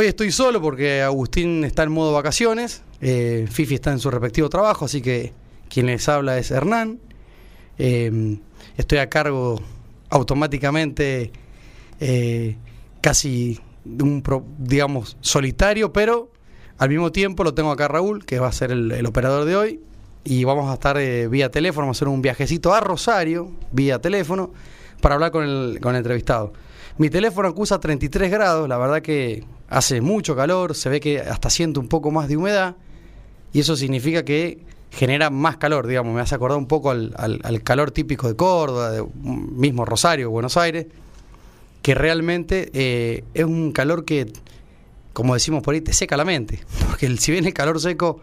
Hoy 0.00 0.06
estoy 0.06 0.30
solo 0.30 0.62
porque 0.62 1.02
Agustín 1.02 1.64
está 1.64 1.82
en 1.82 1.90
modo 1.90 2.12
vacaciones, 2.12 2.84
eh, 3.00 3.48
Fifi 3.50 3.74
está 3.74 3.90
en 3.90 3.98
su 3.98 4.12
respectivo 4.12 4.48
trabajo, 4.48 4.84
así 4.84 5.02
que 5.02 5.32
quien 5.68 5.86
les 5.86 6.08
habla 6.08 6.38
es 6.38 6.52
Hernán. 6.52 7.00
Eh, 7.78 8.38
estoy 8.76 8.98
a 8.98 9.08
cargo 9.08 9.60
automáticamente 10.08 11.32
eh, 11.98 12.56
casi 13.00 13.58
un, 13.84 14.22
pro- 14.22 14.44
digamos, 14.58 15.16
solitario, 15.20 15.92
pero 15.92 16.30
al 16.76 16.90
mismo 16.90 17.10
tiempo 17.10 17.42
lo 17.42 17.52
tengo 17.52 17.72
acá 17.72 17.88
Raúl, 17.88 18.24
que 18.24 18.38
va 18.38 18.46
a 18.46 18.52
ser 18.52 18.70
el, 18.70 18.92
el 18.92 19.04
operador 19.04 19.46
de 19.46 19.56
hoy, 19.56 19.80
y 20.22 20.44
vamos 20.44 20.70
a 20.70 20.74
estar 20.74 20.96
eh, 20.98 21.26
vía 21.26 21.50
teléfono, 21.50 21.86
vamos 21.86 21.96
a 21.96 21.98
hacer 21.98 22.06
un 22.06 22.22
viajecito 22.22 22.72
a 22.72 22.78
Rosario, 22.78 23.50
vía 23.72 24.00
teléfono, 24.00 24.52
para 25.00 25.16
hablar 25.16 25.32
con 25.32 25.42
el, 25.42 25.80
con 25.80 25.96
el 25.96 25.98
entrevistado. 25.98 26.52
Mi 26.98 27.10
teléfono 27.10 27.48
acusa 27.48 27.78
33 27.78 28.30
grados, 28.30 28.68
la 28.68 28.76
verdad 28.76 29.02
que 29.02 29.44
hace 29.68 30.00
mucho 30.00 30.34
calor, 30.34 30.74
se 30.74 30.88
ve 30.88 30.98
que 31.00 31.20
hasta 31.20 31.48
siento 31.48 31.78
un 31.80 31.88
poco 31.88 32.10
más 32.10 32.28
de 32.28 32.36
humedad, 32.36 32.74
y 33.52 33.60
eso 33.60 33.76
significa 33.76 34.24
que 34.24 34.58
genera 34.90 35.30
más 35.30 35.58
calor, 35.58 35.86
digamos, 35.86 36.12
me 36.14 36.20
hace 36.20 36.34
acordar 36.34 36.58
un 36.58 36.66
poco 36.66 36.90
al, 36.90 37.14
al- 37.16 37.40
al 37.44 37.62
calor 37.62 37.92
típico 37.92 38.26
de 38.26 38.34
Córdoba, 38.34 38.90
de 38.90 39.04
mismo 39.22 39.84
Rosario, 39.84 40.30
Buenos 40.30 40.56
Aires, 40.56 40.86
que 41.82 41.94
realmente 41.94 42.70
eh, 42.72 43.22
es 43.32 43.44
un 43.44 43.70
calor 43.70 44.04
que, 44.04 44.32
como 45.12 45.34
decimos 45.34 45.62
por 45.62 45.74
ahí, 45.74 45.80
te 45.80 45.92
seca 45.92 46.16
la 46.16 46.24
mente, 46.24 46.60
porque 46.88 47.16
si 47.16 47.30
bien 47.30 47.46
el 47.46 47.54
calor 47.54 47.80
seco 47.80 48.20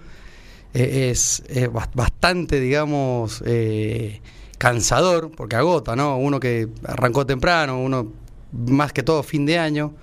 eh, 0.73 1.11
es, 1.11 1.43
es 1.47 1.69
bas- 1.71 1.89
bastante, 1.93 2.59
digamos, 2.59 3.41
eh, 3.45 4.19
cansador, 4.57 5.31
porque 5.31 5.55
agota, 5.55 5.95
¿no? 5.95 6.17
Uno 6.17 6.41
que 6.41 6.67
arrancó 6.83 7.25
temprano, 7.25 7.79
uno 7.81 8.24
más 8.67 8.93
que 8.93 9.03
todo 9.03 9.23
fin 9.23 9.45
de 9.45 9.57
año, 9.59 9.93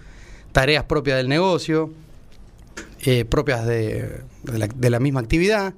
tareas 0.53 0.85
propias 0.85 1.17
del 1.17 1.29
negocio, 1.29 1.91
eh, 3.05 3.25
propias 3.25 3.67
de, 3.67 4.23
la 4.81 5.01
misma 5.01 5.21
actividad, 5.21 5.75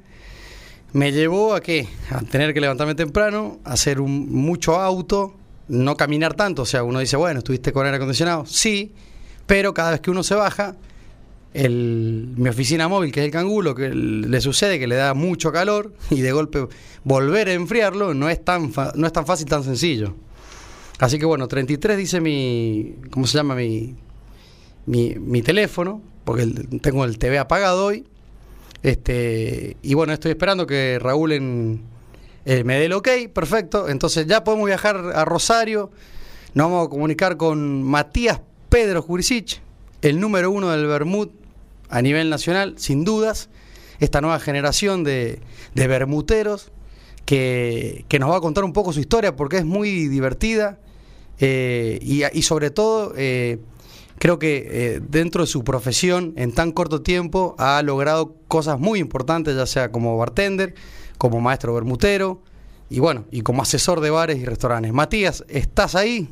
me 0.92 1.10
llevó 1.12 1.54
a 1.54 1.60
qué? 1.60 1.88
A 2.10 2.20
tener 2.20 2.54
que 2.54 2.60
levantarme 2.60 2.94
temprano, 2.94 3.58
hacer 3.64 4.00
un, 4.00 4.30
mucho 4.30 4.76
auto, 4.80 5.34
no 5.68 5.96
caminar 5.96 6.34
tanto. 6.34 6.62
O 6.62 6.66
sea, 6.66 6.84
uno 6.84 7.00
dice, 7.00 7.16
bueno, 7.16 7.38
estuviste 7.38 7.72
con 7.72 7.84
aire 7.86 7.96
acondicionado. 7.96 8.46
Sí, 8.46 8.92
pero 9.46 9.74
cada 9.74 9.92
vez 9.92 10.00
que 10.00 10.10
uno 10.10 10.22
se 10.22 10.34
baja, 10.36 10.76
el, 11.52 12.34
mi 12.36 12.48
oficina 12.48 12.86
móvil, 12.88 13.10
que 13.12 13.20
es 13.20 13.26
el 13.26 13.32
cangulo, 13.32 13.74
que 13.74 13.88
le 13.90 14.40
sucede 14.40 14.78
que 14.78 14.86
le 14.86 14.96
da 14.96 15.14
mucho 15.14 15.50
calor 15.52 15.92
y 16.10 16.20
de 16.20 16.32
golpe 16.32 16.66
volver 17.04 17.48
a 17.48 17.52
enfriarlo 17.54 18.14
no 18.14 18.28
es 18.28 18.44
tan, 18.44 18.72
fa- 18.72 18.92
no 18.94 19.06
es 19.06 19.12
tan 19.12 19.26
fácil, 19.26 19.46
tan 19.46 19.64
sencillo. 19.64 20.14
Así 20.98 21.18
que 21.18 21.24
bueno, 21.24 21.48
33 21.48 21.96
dice 21.96 22.20
mi, 22.20 22.94
¿cómo 23.10 23.26
se 23.26 23.36
llama? 23.36 23.54
Mi, 23.54 23.94
mi, 24.86 25.16
mi 25.18 25.42
teléfono, 25.42 26.00
porque 26.24 26.46
tengo 26.80 27.04
el 27.04 27.18
TV 27.18 27.38
apagado 27.38 27.86
hoy. 27.86 28.04
Este, 28.82 29.76
y 29.82 29.94
bueno, 29.94 30.12
estoy 30.12 30.32
esperando 30.32 30.66
que 30.66 30.98
Raúl 31.00 31.32
eh, 31.32 32.64
me 32.64 32.78
dé 32.78 32.84
el 32.84 32.92
ok, 32.92 33.08
perfecto. 33.32 33.88
Entonces 33.88 34.26
ya 34.26 34.44
podemos 34.44 34.66
viajar 34.66 34.96
a 35.14 35.24
Rosario. 35.24 35.90
Nos 36.52 36.70
vamos 36.70 36.86
a 36.86 36.90
comunicar 36.90 37.36
con 37.36 37.82
Matías 37.82 38.40
Pedro 38.68 39.02
Jurisic, 39.02 39.60
el 40.02 40.20
número 40.20 40.50
uno 40.50 40.70
del 40.70 40.86
Bermud 40.86 41.28
a 41.88 42.02
nivel 42.02 42.30
nacional, 42.30 42.74
sin 42.76 43.04
dudas. 43.04 43.48
Esta 44.00 44.20
nueva 44.20 44.38
generación 44.38 45.02
de, 45.02 45.40
de 45.74 45.86
bermuteros 45.86 46.70
que, 47.24 48.04
que 48.08 48.18
nos 48.18 48.30
va 48.30 48.36
a 48.36 48.40
contar 48.40 48.64
un 48.64 48.72
poco 48.72 48.92
su 48.92 49.00
historia 49.00 49.34
porque 49.34 49.58
es 49.58 49.64
muy 49.64 50.08
divertida 50.08 50.78
eh, 51.38 51.98
y, 52.02 52.22
y 52.32 52.42
sobre 52.42 52.70
todo 52.70 53.12
eh, 53.16 53.58
creo 54.18 54.38
que 54.38 54.66
eh, 54.70 55.00
dentro 55.00 55.42
de 55.42 55.46
su 55.46 55.64
profesión 55.64 56.32
en 56.36 56.52
tan 56.52 56.72
corto 56.72 57.02
tiempo 57.02 57.54
ha 57.58 57.82
logrado 57.82 58.34
cosas 58.48 58.78
muy 58.78 58.98
importantes, 58.98 59.56
ya 59.56 59.66
sea 59.66 59.90
como 59.90 60.16
bartender, 60.16 60.74
como 61.18 61.40
maestro 61.40 61.74
bermutero 61.74 62.40
y 62.88 63.00
bueno, 63.00 63.24
y 63.30 63.42
como 63.42 63.62
asesor 63.62 64.00
de 64.00 64.10
bares 64.10 64.38
y 64.38 64.44
restaurantes. 64.44 64.92
Matías, 64.92 65.44
¿estás 65.48 65.94
ahí? 65.94 66.28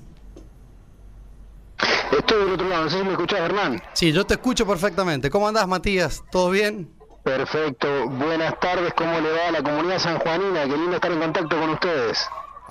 Estoy 2.16 2.44
del 2.44 2.52
otro 2.52 2.68
lado, 2.68 2.84
no 2.84 2.91
sé 2.91 2.98
si 2.98 3.04
me 3.04 3.12
escuchás, 3.12 3.41
Hernán. 3.41 3.82
Sí, 3.94 4.12
yo 4.12 4.24
te 4.24 4.34
escucho 4.34 4.66
perfectamente. 4.66 5.30
¿Cómo 5.30 5.48
andás, 5.48 5.66
Matías? 5.66 6.22
¿Todo 6.30 6.50
bien? 6.50 6.88
Perfecto, 7.24 8.08
buenas 8.08 8.58
tardes, 8.58 8.92
¿cómo 8.94 9.20
le 9.20 9.30
va 9.30 9.48
a 9.48 9.52
la 9.52 9.62
comunidad 9.62 9.98
sanjuanina? 10.00 10.64
Qué 10.64 10.76
lindo 10.76 10.96
estar 10.96 11.12
en 11.12 11.20
contacto 11.20 11.56
con 11.58 11.70
ustedes. 11.70 12.18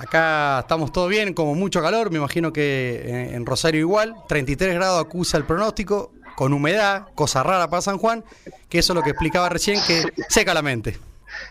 Acá 0.02 0.62
estamos 0.62 0.92
todo 0.92 1.08
bien, 1.08 1.36
como 1.36 1.54
mucho 1.54 1.80
calor, 1.80 2.10
me 2.10 2.18
imagino 2.18 2.52
que 2.52 3.04
en, 3.06 3.36
en 3.36 3.46
Rosario 3.46 3.80
igual, 3.82 4.16
33 4.28 4.74
grados 4.74 5.06
acusa 5.06 5.38
el 5.38 5.44
pronóstico, 5.44 6.12
con 6.36 6.54
humedad, 6.54 7.06
cosa 7.14 7.44
rara 7.44 7.70
para 7.70 7.84
San 7.84 8.00
Juan, 8.00 8.24
que 8.68 8.80
eso 8.80 8.94
es 8.94 8.96
lo 8.96 9.04
que 9.04 9.12
explicaba 9.12 9.48
recién, 9.48 9.80
que 9.86 10.04
seca 10.28 10.56
la 10.56 10.64
mente. 10.64 10.98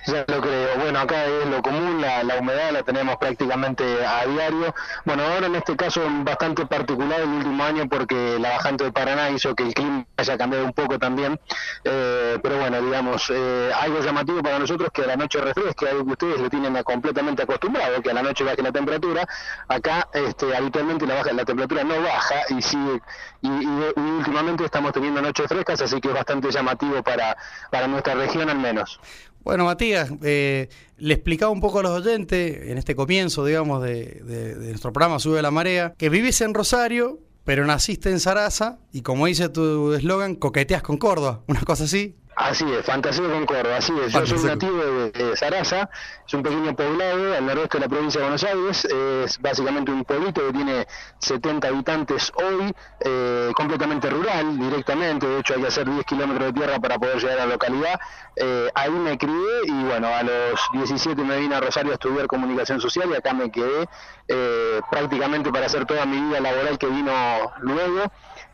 Ya 0.06 0.24
lo 0.28 0.40
creo. 0.40 0.78
Bueno, 0.78 0.98
acá 0.98 1.24
es 1.26 1.46
lo 1.46 1.62
común, 1.62 2.00
la, 2.00 2.22
la 2.22 2.36
humedad 2.36 2.70
la 2.72 2.82
tenemos 2.82 3.16
prácticamente 3.16 3.84
a 4.04 4.26
diario. 4.26 4.74
Bueno, 5.04 5.22
ahora 5.24 5.46
en 5.46 5.56
este 5.56 5.76
caso 5.76 6.02
bastante 6.24 6.66
particular 6.66 7.20
el 7.20 7.28
último 7.28 7.62
año 7.64 7.88
porque 7.88 8.38
la 8.38 8.50
bajante 8.50 8.84
de 8.84 8.92
Paraná 8.92 9.30
hizo 9.30 9.54
que 9.54 9.64
el 9.64 9.74
clima 9.74 10.06
haya 10.16 10.38
cambiado 10.38 10.64
un 10.64 10.72
poco 10.72 10.98
también. 10.98 11.38
Eh, 11.84 12.38
pero 12.42 12.58
bueno, 12.58 12.80
digamos, 12.80 13.30
eh, 13.30 13.70
algo 13.80 14.00
llamativo 14.00 14.42
para 14.42 14.58
nosotros 14.58 14.90
que 14.92 15.02
a 15.02 15.06
la 15.06 15.16
noche 15.16 15.40
refresque, 15.40 15.88
algo 15.88 16.04
que 16.04 16.12
ustedes 16.12 16.40
lo 16.40 16.50
tienen 16.50 16.82
completamente 16.82 17.42
acostumbrado, 17.42 18.00
que 18.02 18.10
a 18.10 18.14
la 18.14 18.22
noche 18.22 18.44
baje 18.44 18.62
la 18.62 18.72
temperatura. 18.72 19.26
Acá 19.68 20.08
este, 20.12 20.56
habitualmente 20.56 21.06
la, 21.06 21.14
baja, 21.16 21.32
la 21.32 21.44
temperatura 21.44 21.84
no 21.84 22.00
baja 22.02 22.36
y 22.48 22.62
sigue 22.62 23.00
y 23.42 23.48
últimamente 23.48 24.64
estamos 24.64 24.92
teniendo 24.92 25.22
noches 25.22 25.46
frescas, 25.48 25.80
así 25.80 26.00
que 26.00 26.08
es 26.08 26.14
bastante 26.14 26.50
llamativo 26.50 27.02
para, 27.02 27.36
para 27.70 27.86
nuestra 27.86 28.14
región 28.14 28.50
al 28.50 28.58
menos. 28.58 29.00
Bueno, 29.42 29.64
Matías, 29.64 30.10
eh, 30.22 30.68
le 30.98 31.14
explicaba 31.14 31.50
un 31.50 31.60
poco 31.60 31.80
a 31.80 31.82
los 31.82 31.92
oyentes, 31.92 32.68
en 32.70 32.76
este 32.78 32.94
comienzo, 32.94 33.44
digamos, 33.44 33.82
de, 33.82 34.20
de- 34.24 34.54
de 34.54 34.68
nuestro 34.68 34.92
programa 34.92 35.18
Sube 35.18 35.40
la 35.42 35.50
Marea, 35.50 35.94
que 35.96 36.08
vives 36.10 36.40
en 36.42 36.52
Rosario, 36.54 37.18
pero 37.44 37.64
naciste 37.64 38.10
en 38.10 38.20
Sarasa, 38.20 38.78
y 38.92 39.00
como 39.02 39.26
dice 39.26 39.48
tu 39.48 39.94
eslogan, 39.94 40.34
coqueteas 40.34 40.82
con 40.82 40.98
Córdoba, 40.98 41.40
una 41.48 41.62
cosa 41.62 41.84
así. 41.84 42.16
Así 42.36 42.64
es, 42.78 42.84
Fantaseo 42.86 43.30
con 43.30 43.44
Córdoba, 43.46 43.78
así 43.78 43.92
es. 44.06 44.12
Yo 44.12 44.26
soy 44.26 44.44
nativo 44.44 44.76
de, 44.76 44.99
de 45.12 45.36
Sarasa, 45.36 45.90
es 46.26 46.34
un 46.34 46.42
pequeño 46.42 46.74
poblado 46.74 47.34
al 47.34 47.46
noroeste 47.46 47.78
de 47.78 47.84
la 47.84 47.88
provincia 47.88 48.20
de 48.20 48.24
Buenos 48.26 48.44
Aires, 48.44 48.84
es 48.84 49.38
básicamente 49.40 49.90
un 49.90 50.04
pueblito 50.04 50.46
que 50.46 50.52
tiene 50.52 50.86
70 51.18 51.68
habitantes 51.68 52.32
hoy, 52.36 52.74
eh, 53.00 53.50
completamente 53.54 54.08
rural 54.10 54.58
directamente, 54.58 55.26
de 55.26 55.40
hecho 55.40 55.54
hay 55.54 55.62
que 55.62 55.68
hacer 55.68 55.88
10 55.88 56.04
kilómetros 56.04 56.46
de 56.46 56.52
tierra 56.52 56.78
para 56.78 56.98
poder 56.98 57.18
llegar 57.18 57.40
a 57.40 57.46
la 57.46 57.52
localidad. 57.52 58.00
Eh, 58.36 58.70
ahí 58.74 58.90
me 58.90 59.18
crié 59.18 59.64
y 59.64 59.84
bueno, 59.84 60.08
a 60.08 60.22
los 60.22 60.60
17 60.72 61.22
me 61.22 61.38
vine 61.38 61.54
a 61.54 61.60
Rosario 61.60 61.90
a 61.92 61.94
estudiar 61.94 62.26
comunicación 62.26 62.80
social 62.80 63.08
y 63.10 63.14
acá 63.14 63.32
me 63.34 63.50
quedé 63.50 63.88
eh, 64.28 64.80
prácticamente 64.90 65.50
para 65.50 65.66
hacer 65.66 65.86
toda 65.86 66.06
mi 66.06 66.20
vida 66.20 66.40
laboral 66.40 66.78
que 66.78 66.86
vino 66.86 67.12
luego 67.60 68.10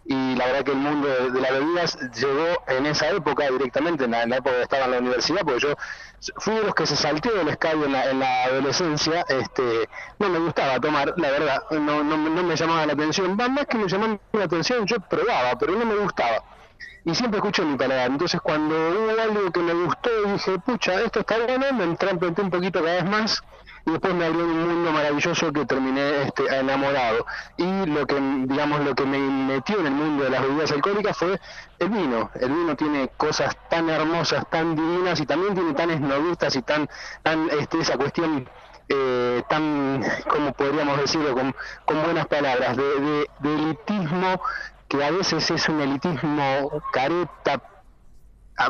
y 0.08 0.36
la 0.36 0.46
verdad 0.46 0.64
que 0.64 0.70
el 0.72 0.78
mundo 0.78 1.08
de, 1.08 1.30
de 1.30 1.40
las 1.40 1.50
bebidas 1.50 1.98
llegó 2.14 2.62
en 2.68 2.86
esa 2.86 3.10
época 3.10 3.50
directamente, 3.50 4.04
en 4.04 4.12
la, 4.12 4.26
la 4.26 4.36
época 4.36 4.56
que 4.56 4.62
estaba 4.62 4.84
en 4.84 4.90
la 4.92 4.98
universidad, 4.98 5.40
porque 5.42 5.60
yo 5.60 5.74
fui 6.38 6.54
de 6.54 6.62
los 6.62 6.74
que 6.74 6.86
se 6.86 6.96
salteó 6.96 7.40
el 7.40 7.48
escabio 7.48 7.86
en 7.86 7.92
la, 7.92 8.10
en 8.10 8.20
la 8.20 8.44
adolescencia, 8.44 9.24
este, 9.28 9.88
no 10.18 10.28
me 10.28 10.38
gustaba 10.38 10.78
tomar, 10.80 11.12
la 11.16 11.30
verdad, 11.30 11.62
no, 11.70 12.04
no, 12.04 12.16
no 12.16 12.42
me 12.42 12.54
llamaba 12.56 12.86
la 12.86 12.92
atención, 12.92 13.36
más 13.36 13.66
que 13.66 13.78
me 13.78 13.88
llamaba 13.88 14.18
la 14.32 14.44
atención, 14.44 14.86
yo 14.86 14.96
probaba, 15.00 15.58
pero 15.58 15.72
no 15.72 15.84
me 15.84 15.96
gustaba. 15.96 16.42
Y 17.04 17.14
siempre 17.14 17.38
escuché 17.38 17.62
mi 17.62 17.76
paladar, 17.76 18.10
entonces 18.10 18.40
cuando 18.40 18.74
hubo 18.74 19.20
algo 19.20 19.50
que 19.52 19.60
me 19.60 19.72
gustó, 19.74 20.10
dije, 20.26 20.58
pucha, 20.58 21.00
esto 21.02 21.20
está 21.20 21.38
bueno, 21.38 21.66
me 21.72 21.84
entrampeté 21.84 22.42
un 22.42 22.50
poquito 22.50 22.82
cada 22.82 22.96
vez 22.96 23.04
más, 23.04 23.42
y 23.86 23.90
después 23.92 24.14
me 24.14 24.26
abrió 24.26 24.44
un 24.44 24.68
mundo 24.68 24.90
maravilloso 24.92 25.52
que 25.52 25.64
terminé 25.64 26.22
este, 26.22 26.44
enamorado. 26.58 27.24
Y 27.56 27.86
lo 27.86 28.04
que, 28.06 28.16
digamos, 28.46 28.84
lo 28.84 28.94
que 28.96 29.04
me 29.06 29.18
metió 29.18 29.78
en 29.78 29.86
el 29.86 29.92
mundo 29.94 30.24
de 30.24 30.30
las 30.30 30.42
bebidas 30.42 30.72
alcohólicas 30.72 31.16
fue 31.16 31.40
el 31.78 31.88
vino. 31.88 32.30
El 32.34 32.50
vino 32.50 32.74
tiene 32.76 33.08
cosas 33.16 33.56
tan 33.70 33.88
hermosas, 33.88 34.44
tan 34.50 34.74
divinas 34.74 35.20
y 35.20 35.26
también 35.26 35.54
tiene 35.54 35.72
tan 35.74 35.90
esnovistas 35.90 36.56
y 36.56 36.62
tan, 36.62 36.88
este, 37.58 37.78
esa 37.80 37.96
cuestión 37.96 38.48
eh, 38.88 39.42
tan, 39.48 40.02
como 40.28 40.52
podríamos 40.52 40.98
decirlo, 40.98 41.34
con, 41.34 41.54
buenas 42.04 42.26
palabras, 42.26 42.76
de, 42.76 42.84
de- 43.00 43.54
elitismo 43.54 44.40
que 44.88 45.04
a 45.04 45.10
veces 45.10 45.50
es 45.50 45.68
un 45.68 45.80
elitismo 45.80 46.82
careta, 46.92 47.60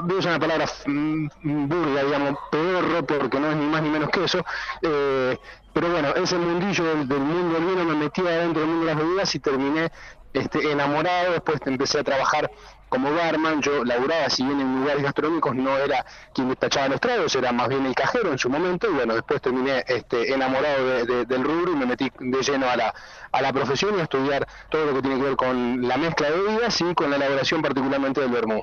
voy 0.02 0.16
a 0.16 0.18
usar 0.18 0.32
una 0.32 0.40
palabra 0.40 0.66
mm, 0.86 1.28
burda, 1.68 2.04
digamos, 2.04 2.38
pedorro, 2.50 3.06
porque 3.06 3.40
no 3.40 3.50
es 3.50 3.56
ni 3.56 3.66
más 3.66 3.82
ni 3.82 3.90
menos 3.90 4.10
que 4.10 4.24
eso, 4.24 4.44
eh, 4.82 5.38
pero 5.72 5.90
bueno, 5.90 6.08
ese 6.14 6.36
mundillo 6.38 6.84
del, 6.84 7.08
del 7.08 7.20
mundo 7.20 7.54
del 7.54 7.64
vino 7.66 7.84
me 7.84 7.94
metí 7.94 8.20
adentro 8.22 8.62
del 8.62 8.70
mundo 8.70 8.86
de 8.86 8.94
las 8.94 9.02
bebidas 9.02 9.34
y 9.34 9.38
terminé 9.40 9.90
este, 10.36 10.70
enamorado, 10.70 11.32
después 11.32 11.60
empecé 11.66 12.00
a 12.00 12.04
trabajar 12.04 12.50
como 12.88 13.12
barman, 13.12 13.60
yo 13.62 13.84
laburaba, 13.84 14.30
si 14.30 14.44
bien 14.44 14.60
en 14.60 14.80
lugares 14.80 15.02
gastronómicos 15.02 15.56
no 15.56 15.76
era 15.76 16.06
quien 16.32 16.48
despachaba 16.48 16.88
los 16.88 17.00
tragos, 17.00 17.34
era 17.34 17.50
más 17.52 17.68
bien 17.68 17.84
el 17.84 17.94
cajero 17.94 18.30
en 18.30 18.38
su 18.38 18.48
momento, 18.48 18.88
y 18.88 18.94
bueno, 18.94 19.14
después 19.14 19.42
terminé 19.42 19.84
este, 19.88 20.32
enamorado 20.32 21.04
del 21.04 21.44
rubro 21.44 21.72
y 21.72 21.76
me 21.76 21.86
metí 21.86 22.12
de 22.20 22.42
lleno 22.42 22.68
a 22.68 22.76
la, 22.76 22.94
a 23.32 23.42
la 23.42 23.52
profesión 23.52 23.96
y 23.96 24.00
a 24.00 24.04
estudiar 24.04 24.46
todo 24.70 24.86
lo 24.86 24.94
que 24.94 25.02
tiene 25.02 25.16
que 25.16 25.22
ver 25.24 25.36
con 25.36 25.86
la 25.86 25.96
mezcla 25.96 26.30
de 26.30 26.40
bebidas 26.40 26.80
y 26.80 26.94
con 26.94 27.10
la 27.10 27.16
elaboración 27.16 27.60
particularmente 27.60 28.20
del 28.20 28.30
vermú. 28.30 28.62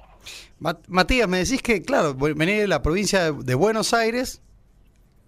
Matías, 0.88 1.28
me 1.28 1.40
decís 1.40 1.62
que, 1.62 1.82
claro, 1.82 2.14
venís 2.16 2.62
de 2.62 2.68
la 2.68 2.82
provincia 2.82 3.32
de 3.32 3.56
Buenos 3.56 3.94
Aires, 3.94 4.42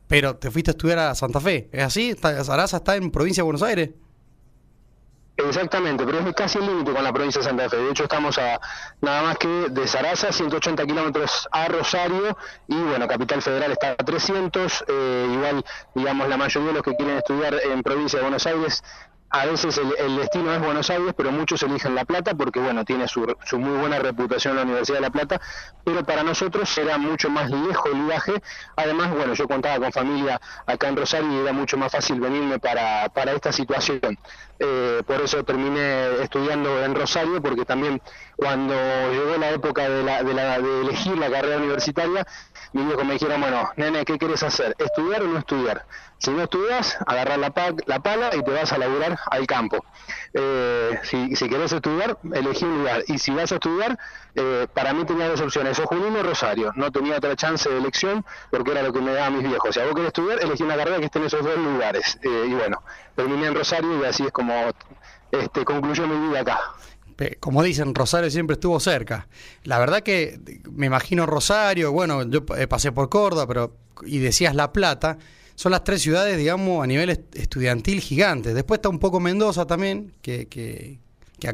pero 0.07 0.37
te 0.37 0.51
fuiste 0.51 0.71
a 0.71 0.73
estudiar 0.73 0.99
a 0.99 1.15
Santa 1.15 1.41
Fe, 1.41 1.69
¿es 1.73 1.83
así? 1.83 2.15
¿Sarasa 2.21 2.77
está 2.77 2.95
en 2.95 3.11
provincia 3.11 3.41
de 3.41 3.45
Buenos 3.45 3.63
Aires? 3.63 3.89
Exactamente, 5.37 6.05
pero 6.05 6.19
es 6.19 6.33
casi 6.33 6.59
el 6.59 6.65
límite 6.65 6.93
con 6.93 7.03
la 7.03 7.11
provincia 7.11 7.39
de 7.39 7.47
Santa 7.47 7.69
Fe. 7.69 7.75
De 7.77 7.91
hecho, 7.91 8.03
estamos 8.03 8.37
a 8.37 8.59
nada 9.01 9.21
más 9.21 9.37
que 9.37 9.47
de 9.47 9.85
Sarasa, 9.85 10.31
180 10.31 10.85
kilómetros 10.85 11.49
a 11.51 11.67
Rosario, 11.67 12.37
y 12.67 12.75
bueno, 12.75 13.05
Capital 13.07 13.41
Federal 13.41 13.73
está 13.73 13.91
a 13.91 13.95
300. 13.95 14.85
Eh, 14.87 15.29
igual, 15.33 15.65
digamos, 15.93 16.29
la 16.29 16.37
mayoría 16.37 16.69
de 16.69 16.73
los 16.75 16.83
que 16.83 16.95
quieren 16.95 17.17
estudiar 17.17 17.53
en 17.53 17.83
provincia 17.83 18.19
de 18.19 18.23
Buenos 18.23 18.45
Aires 18.47 18.81
a 19.29 19.45
veces 19.45 19.79
el, 19.99 20.17
destino 20.17 20.53
es 20.53 20.61
Buenos 20.61 20.89
Aires, 20.89 21.13
pero 21.17 21.31
muchos 21.31 21.61
eligen 21.63 21.95
La 21.95 22.05
Plata 22.05 22.35
porque, 22.35 22.59
bueno, 22.59 22.85
tiene 22.85 23.07
su, 23.07 23.21
muy 23.53 23.77
buena 23.79 23.99
reputación 23.99 24.55
la 24.55 24.61
Universidad 24.61 24.99
de 24.99 25.01
La 25.01 25.09
Plata, 25.09 25.41
pero 25.83 26.03
para 26.03 26.23
nosotros 26.23 26.77
era 26.77 26.97
mucho 26.97 27.29
más 27.29 27.49
lejos 27.49 27.91
el 27.91 28.03
viaje. 28.03 28.33
Además, 28.75 29.11
bueno, 29.11 29.33
yo 29.33 29.47
contaba 29.47 29.79
con 29.79 29.91
familia 29.91 30.39
acá 30.65 30.87
en 30.87 30.95
Rosario 30.95 31.31
y 31.31 31.37
era 31.39 31.51
mucho 31.51 31.77
más 31.77 31.91
fácil 31.91 32.19
venirme 32.19 32.59
para, 32.59 33.09
para 33.09 33.33
esta 33.33 33.51
situación. 33.51 34.17
Eh, 34.57 35.01
por 35.05 35.19
eso 35.19 35.43
terminé 35.43 36.21
estudiando 36.21 36.81
en 36.83 36.95
Rosario, 36.95 37.41
porque 37.41 37.65
también 37.65 38.01
cuando 38.37 38.73
llegó 39.11 39.37
la 39.37 39.51
época 39.51 39.89
de, 39.89 40.03
la, 40.03 40.23
de, 40.23 40.33
la, 40.33 40.59
de 40.59 40.81
elegir 40.81 41.17
la 41.17 41.29
carrera 41.29 41.57
universitaria, 41.57 42.25
mi 42.71 42.83
viejo 42.83 43.03
me 43.03 43.13
dijeron, 43.13 43.41
bueno, 43.41 43.69
nene, 43.75 44.05
¿qué 44.05 44.17
quieres 44.17 44.43
hacer? 44.43 44.75
¿Estudiar 44.79 45.23
o 45.23 45.27
no 45.27 45.39
estudiar? 45.39 45.85
Si 46.17 46.31
no 46.31 46.43
estudias, 46.43 46.97
agarrar 47.05 47.37
la 47.37 47.99
pala 47.99 48.29
y 48.35 48.43
te 48.43 48.51
vas 48.51 48.71
a 48.71 48.77
laburar 48.77 49.17
al 49.29 49.47
campo. 49.47 49.83
Eh, 50.33 50.99
si, 51.03 51.35
si 51.35 51.49
querés 51.49 51.71
estudiar, 51.71 52.17
elegí 52.33 52.65
un 52.65 52.79
lugar. 52.79 53.03
Y 53.07 53.17
si 53.17 53.31
vas 53.31 53.51
a 53.51 53.55
estudiar, 53.55 53.97
eh, 54.35 54.67
para 54.73 54.93
mí 54.93 55.05
tenía 55.05 55.29
dos 55.29 55.41
opciones, 55.41 55.79
o 55.79 55.85
Junín 55.85 56.15
o 56.15 56.23
Rosario. 56.23 56.71
No 56.75 56.91
tenía 56.91 57.17
otra 57.17 57.35
chance 57.35 57.69
de 57.69 57.77
elección 57.77 58.25
porque 58.51 58.71
era 58.71 58.83
lo 58.83 58.93
que 58.93 59.01
me 59.01 59.13
daban 59.13 59.37
mis 59.37 59.47
viejos. 59.47 59.73
Si 59.73 59.81
vos 59.81 59.93
querés 59.93 60.07
estudiar, 60.07 60.39
elegí 60.41 60.63
una 60.63 60.75
carrera 60.75 60.99
que 60.99 61.05
esté 61.05 61.19
en 61.19 61.25
esos 61.25 61.43
dos 61.43 61.57
lugares. 61.57 62.17
Eh, 62.21 62.45
y 62.47 62.53
bueno, 62.53 62.81
terminé 63.15 63.47
en 63.47 63.55
Rosario 63.55 64.01
y 64.01 64.05
así 64.05 64.25
es 64.25 64.31
como 64.31 64.53
este, 65.31 65.65
concluyó 65.65 66.07
mi 66.07 66.27
vida 66.27 66.41
acá 66.41 66.59
como 67.39 67.63
dicen, 67.63 67.95
Rosario 67.95 68.29
siempre 68.29 68.55
estuvo 68.55 68.79
cerca. 68.79 69.27
La 69.63 69.79
verdad 69.79 70.01
que 70.01 70.39
me 70.69 70.87
imagino 70.87 71.25
Rosario, 71.25 71.91
bueno, 71.91 72.23
yo 72.23 72.45
pasé 72.45 72.91
por 72.91 73.09
Córdoba, 73.09 73.47
pero 73.47 73.77
y 74.05 74.19
decías 74.19 74.55
La 74.55 74.73
Plata, 74.73 75.17
son 75.55 75.71
las 75.71 75.83
tres 75.83 76.01
ciudades, 76.01 76.37
digamos, 76.37 76.83
a 76.83 76.87
nivel 76.87 77.09
estudiantil 77.09 78.01
gigantes. 78.01 78.53
Después 78.53 78.79
está 78.79 78.89
un 78.89 78.99
poco 78.99 79.19
Mendoza 79.19 79.65
también, 79.65 80.13
que, 80.21 80.47
que, 80.47 80.99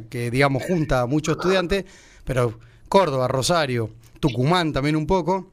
que, 0.09 0.31
digamos, 0.31 0.63
junta 0.63 1.01
a 1.01 1.05
muchos 1.05 1.37
estudiantes, 1.37 1.85
pero 2.23 2.59
Córdoba, 2.89 3.27
Rosario, 3.27 3.91
Tucumán 4.19 4.73
también 4.73 4.95
un 4.95 5.07
poco. 5.07 5.51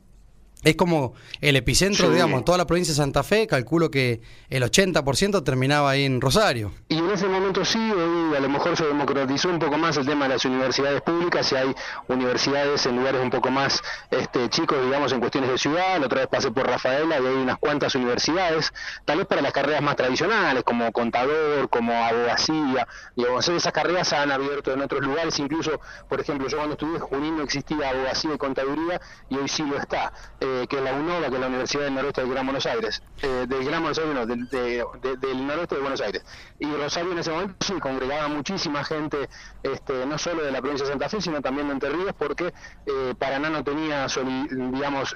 Es 0.65 0.75
como 0.75 1.15
el 1.41 1.55
epicentro, 1.55 2.11
digamos, 2.11 2.45
toda 2.45 2.59
la 2.59 2.67
provincia 2.67 2.93
de 2.93 2.97
Santa 2.97 3.23
Fe, 3.23 3.47
calculo 3.47 3.93
que 3.93 4.21
el 4.51 4.65
80% 4.65 5.45
terminaba 5.45 5.91
ahí 5.91 6.05
en 6.05 6.21
Rosario. 6.21 6.73
Y 6.89 6.99
en 6.99 7.09
ese 7.11 7.29
momento 7.29 7.65
sí, 7.65 7.79
hoy 7.79 8.35
a 8.37 8.41
lo 8.41 8.49
mejor 8.49 8.77
se 8.77 8.85
democratizó 8.85 9.51
un 9.51 9.61
poco 9.61 9.79
más 9.79 9.97
el 9.99 10.07
tema 10.07 10.25
de 10.27 10.35
las 10.35 10.45
universidades 10.45 11.01
públicas, 11.03 11.53
y 11.53 11.57
hay 11.57 11.75
universidades 12.09 12.87
en 12.87 12.97
lugares 12.97 13.23
un 13.23 13.31
poco 13.31 13.51
más 13.51 13.81
este, 14.11 14.49
chicos, 14.49 14.85
digamos, 14.85 15.13
en 15.13 15.21
cuestiones 15.21 15.51
de 15.51 15.59
ciudad, 15.59 16.01
la 16.01 16.07
otra 16.07 16.21
vez 16.21 16.29
pasé 16.29 16.51
por 16.51 16.67
Rafaela 16.67 17.21
y 17.21 17.27
hay 17.27 17.35
unas 17.35 17.59
cuantas 17.59 17.95
universidades, 17.95 18.73
tal 19.05 19.19
vez 19.19 19.27
para 19.29 19.43
las 19.43 19.53
carreras 19.53 19.81
más 19.81 19.95
tradicionales, 19.95 20.65
como 20.65 20.91
contador, 20.91 21.69
como 21.71 21.93
abogacía, 21.93 22.89
digamos, 23.15 23.49
esas 23.49 23.73
carreras 23.73 24.09
se 24.09 24.17
han 24.17 24.33
abierto 24.33 24.73
en 24.73 24.83
otros 24.83 25.03
lugares, 25.03 25.39
incluso, 25.39 25.81
por 26.09 26.21
ejemplo, 26.21 26.49
yo 26.49 26.57
cuando 26.57 26.75
estudié 26.75 26.99
Junín 26.99 27.37
no 27.37 27.45
existía 27.45 27.91
abogacía 27.91 28.35
y 28.35 28.39
contaduría, 28.39 29.01
y 29.29 29.37
hoy 29.37 29.49
sí 29.49 29.63
lo 29.63 29.77
está. 29.77 30.13
Eh, 30.49 30.67
que 30.67 30.77
es 30.77 30.83
la 30.83 30.95
UNOVA, 30.95 31.29
que 31.29 31.35
es 31.35 31.41
la 31.41 31.47
Universidad 31.49 31.85
del 31.85 31.95
Noroeste 31.95 32.21
del 32.23 32.31
Gran 32.31 32.47
Buenos 32.47 32.65
Aires, 32.65 33.03
eh, 33.23 33.47
del 33.49 33.65
Gran 33.65 33.83
Buenos 33.83 33.99
Aires, 33.99 34.15
no, 34.15 34.27
del, 34.27 34.49
del 34.49 35.47
Noroeste 35.47 35.75
de 35.75 35.81
Buenos 35.81 36.01
Aires. 36.01 36.25
Y 36.59 36.67
Rosario 36.67 37.13
en 37.13 37.19
ese 37.19 37.31
momento 37.31 37.55
sí 37.67 37.75
congregaba 37.75 38.29
muchísima 38.29 38.83
gente, 38.83 39.29
este, 39.63 40.07
no 40.07 40.17
solo 40.17 40.43
de 40.43 40.53
la 40.53 40.61
provincia 40.61 40.87
de 40.87 40.93
Santa 40.93 41.09
Fe, 41.09 41.21
sino 41.21 41.43
también 41.43 41.67
de 41.69 41.75
Entre 41.75 41.91
Ríos, 41.91 42.15
porque 42.19 42.53
eh, 42.87 43.15
Paraná 43.19 43.51
no 43.51 43.63
tenía, 43.63 44.07
digamos, 44.49 45.15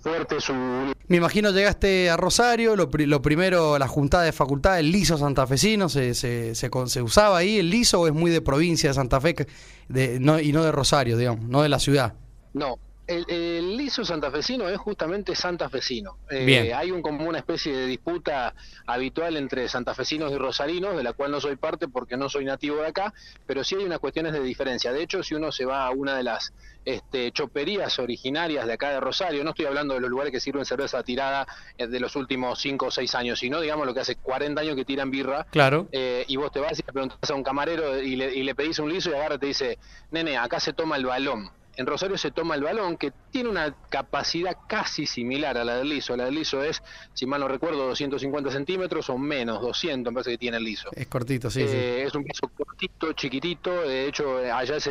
fuerte 0.00 0.40
su... 0.40 0.52
Me 0.52 1.16
imagino 1.16 1.50
llegaste 1.50 2.10
a 2.10 2.16
Rosario, 2.16 2.74
lo, 2.74 2.88
lo, 2.92 3.22
primero, 3.22 3.78
la 3.78 3.88
juntada 3.88 4.24
de 4.24 4.32
facultad, 4.32 4.80
el 4.80 4.90
liso 4.90 5.16
santafesino, 5.16 5.88
¿se, 5.88 6.14
se, 6.14 6.54
se, 6.54 6.70
se, 6.86 7.02
usaba 7.02 7.38
ahí 7.38 7.58
el 7.58 7.70
liso 7.70 8.00
o 8.00 8.06
es 8.06 8.12
muy 8.12 8.30
de 8.30 8.40
provincia 8.40 8.90
de 8.90 8.94
Santa 8.94 9.20
Fe 9.20 9.46
de, 9.88 10.18
no, 10.18 10.40
y 10.40 10.52
no 10.52 10.64
de 10.64 10.72
Rosario, 10.72 11.16
digamos, 11.16 11.44
no 11.44 11.62
de 11.62 11.68
la 11.68 11.78
ciudad? 11.78 12.14
No, 12.52 12.78
el, 13.10 13.76
liso 13.76 14.04
santafesino 14.04 14.68
es 14.68 14.78
justamente 14.78 15.34
santafesino. 15.34 16.18
Eh, 16.30 16.72
hay 16.72 16.90
un, 16.90 17.02
como 17.02 17.28
una 17.28 17.38
especie 17.38 17.76
de 17.76 17.86
disputa 17.86 18.54
habitual 18.86 19.36
entre 19.36 19.68
santafesinos 19.68 20.32
y 20.32 20.36
rosarinos, 20.36 20.96
de 20.96 21.02
la 21.02 21.12
cual 21.12 21.30
no 21.30 21.40
soy 21.40 21.56
parte 21.56 21.88
porque 21.88 22.16
no 22.16 22.28
soy 22.28 22.44
nativo 22.44 22.76
de 22.76 22.88
acá, 22.88 23.12
pero 23.46 23.64
sí 23.64 23.74
hay 23.74 23.84
unas 23.84 23.98
cuestiones 23.98 24.32
de 24.32 24.40
diferencia. 24.40 24.92
De 24.92 25.02
hecho, 25.02 25.22
si 25.22 25.34
uno 25.34 25.50
se 25.50 25.64
va 25.64 25.86
a 25.86 25.90
una 25.90 26.16
de 26.16 26.22
las 26.22 26.52
este, 26.84 27.32
choperías 27.32 27.98
originarias 27.98 28.66
de 28.66 28.72
acá 28.72 28.90
de 28.90 29.00
Rosario, 29.00 29.44
no 29.44 29.50
estoy 29.50 29.66
hablando 29.66 29.94
de 29.94 30.00
los 30.00 30.10
lugares 30.10 30.32
que 30.32 30.40
sirven 30.40 30.64
cerveza 30.64 31.02
tirada 31.02 31.46
eh, 31.78 31.86
de 31.86 32.00
los 32.00 32.16
últimos 32.16 32.60
5 32.60 32.86
o 32.86 32.90
6 32.90 33.14
años, 33.16 33.38
sino 33.40 33.60
digamos 33.60 33.86
lo 33.86 33.94
que 33.94 34.00
hace 34.00 34.16
40 34.16 34.60
años 34.60 34.76
que 34.76 34.84
tiran 34.84 35.10
birra. 35.10 35.46
Claro. 35.50 35.88
Eh, 35.92 36.24
y 36.28 36.36
vos 36.36 36.52
te 36.52 36.60
vas 36.60 36.78
y 36.78 36.82
le 36.86 36.92
preguntas 36.92 37.30
a 37.30 37.34
un 37.34 37.42
camarero 37.42 38.00
y 38.00 38.16
le, 38.16 38.34
y 38.34 38.42
le 38.42 38.54
pedís 38.54 38.78
un 38.78 38.92
liso 38.92 39.10
y 39.10 39.14
agarra 39.14 39.34
y 39.34 39.38
te 39.38 39.46
dice, 39.46 39.78
nene, 40.10 40.38
acá 40.38 40.60
se 40.60 40.72
toma 40.72 40.96
el 40.96 41.06
balón 41.06 41.50
en 41.76 41.86
Rosario 41.86 42.18
se 42.18 42.30
toma 42.30 42.54
el 42.54 42.62
balón, 42.62 42.96
que 42.96 43.12
tiene 43.30 43.48
una 43.48 43.74
capacidad 43.88 44.56
casi 44.68 45.06
similar 45.06 45.56
a 45.56 45.64
la 45.64 45.76
del 45.76 45.88
liso. 45.88 46.16
La 46.16 46.24
del 46.26 46.34
liso 46.34 46.62
es, 46.62 46.82
si 47.14 47.26
mal 47.26 47.40
no 47.40 47.48
recuerdo, 47.48 47.86
250 47.86 48.50
centímetros 48.50 49.08
o 49.10 49.18
menos, 49.18 49.60
200 49.60 50.12
me 50.12 50.14
parece 50.14 50.32
que 50.32 50.38
tiene 50.38 50.56
el 50.56 50.64
liso. 50.64 50.90
Es 50.92 51.06
cortito, 51.06 51.50
sí, 51.50 51.66
sí. 51.66 51.76
Eh, 51.76 52.04
es 52.06 52.14
un 52.14 52.24
vaso 52.24 52.48
cortito, 52.56 53.12
chiquitito, 53.12 53.82
de 53.82 54.08
hecho 54.08 54.38
allá 54.38 54.76
es, 54.76 54.88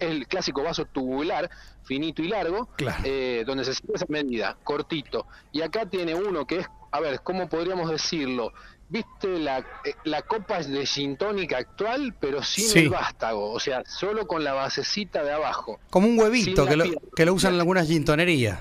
el 0.00 0.26
clásico 0.26 0.62
vaso 0.62 0.86
tubular, 0.86 1.48
finito 1.84 2.22
y 2.22 2.28
largo, 2.28 2.68
eh, 3.04 3.44
donde 3.46 3.64
se 3.64 3.74
sirve 3.74 3.94
esa 3.94 4.06
medida, 4.08 4.56
cortito. 4.64 5.26
Y 5.52 5.62
acá 5.62 5.86
tiene 5.86 6.14
uno 6.14 6.46
que 6.46 6.60
es, 6.60 6.66
a 6.90 7.00
ver, 7.00 7.20
¿cómo 7.22 7.48
podríamos 7.48 7.90
decirlo? 7.90 8.52
Viste 8.94 9.40
la, 9.40 9.58
eh, 9.58 9.96
la 10.04 10.22
copa 10.22 10.60
de 10.60 10.86
gin 10.86 11.18
actual, 11.56 12.14
pero 12.20 12.42
sin 12.44 12.78
el 12.78 12.90
vástago, 12.90 13.50
o 13.50 13.58
sea, 13.58 13.82
solo 13.84 14.26
con 14.28 14.44
la 14.44 14.52
basecita 14.52 15.24
de 15.24 15.32
abajo. 15.32 15.80
Como 15.90 16.06
un 16.06 16.16
huevito 16.16 16.64
que 16.64 16.76
lo, 16.76 16.84
que 17.16 17.26
lo, 17.26 17.34
usan 17.34 17.54
en 17.54 17.60
algunas 17.60 17.88
gintonerías. 17.88 18.60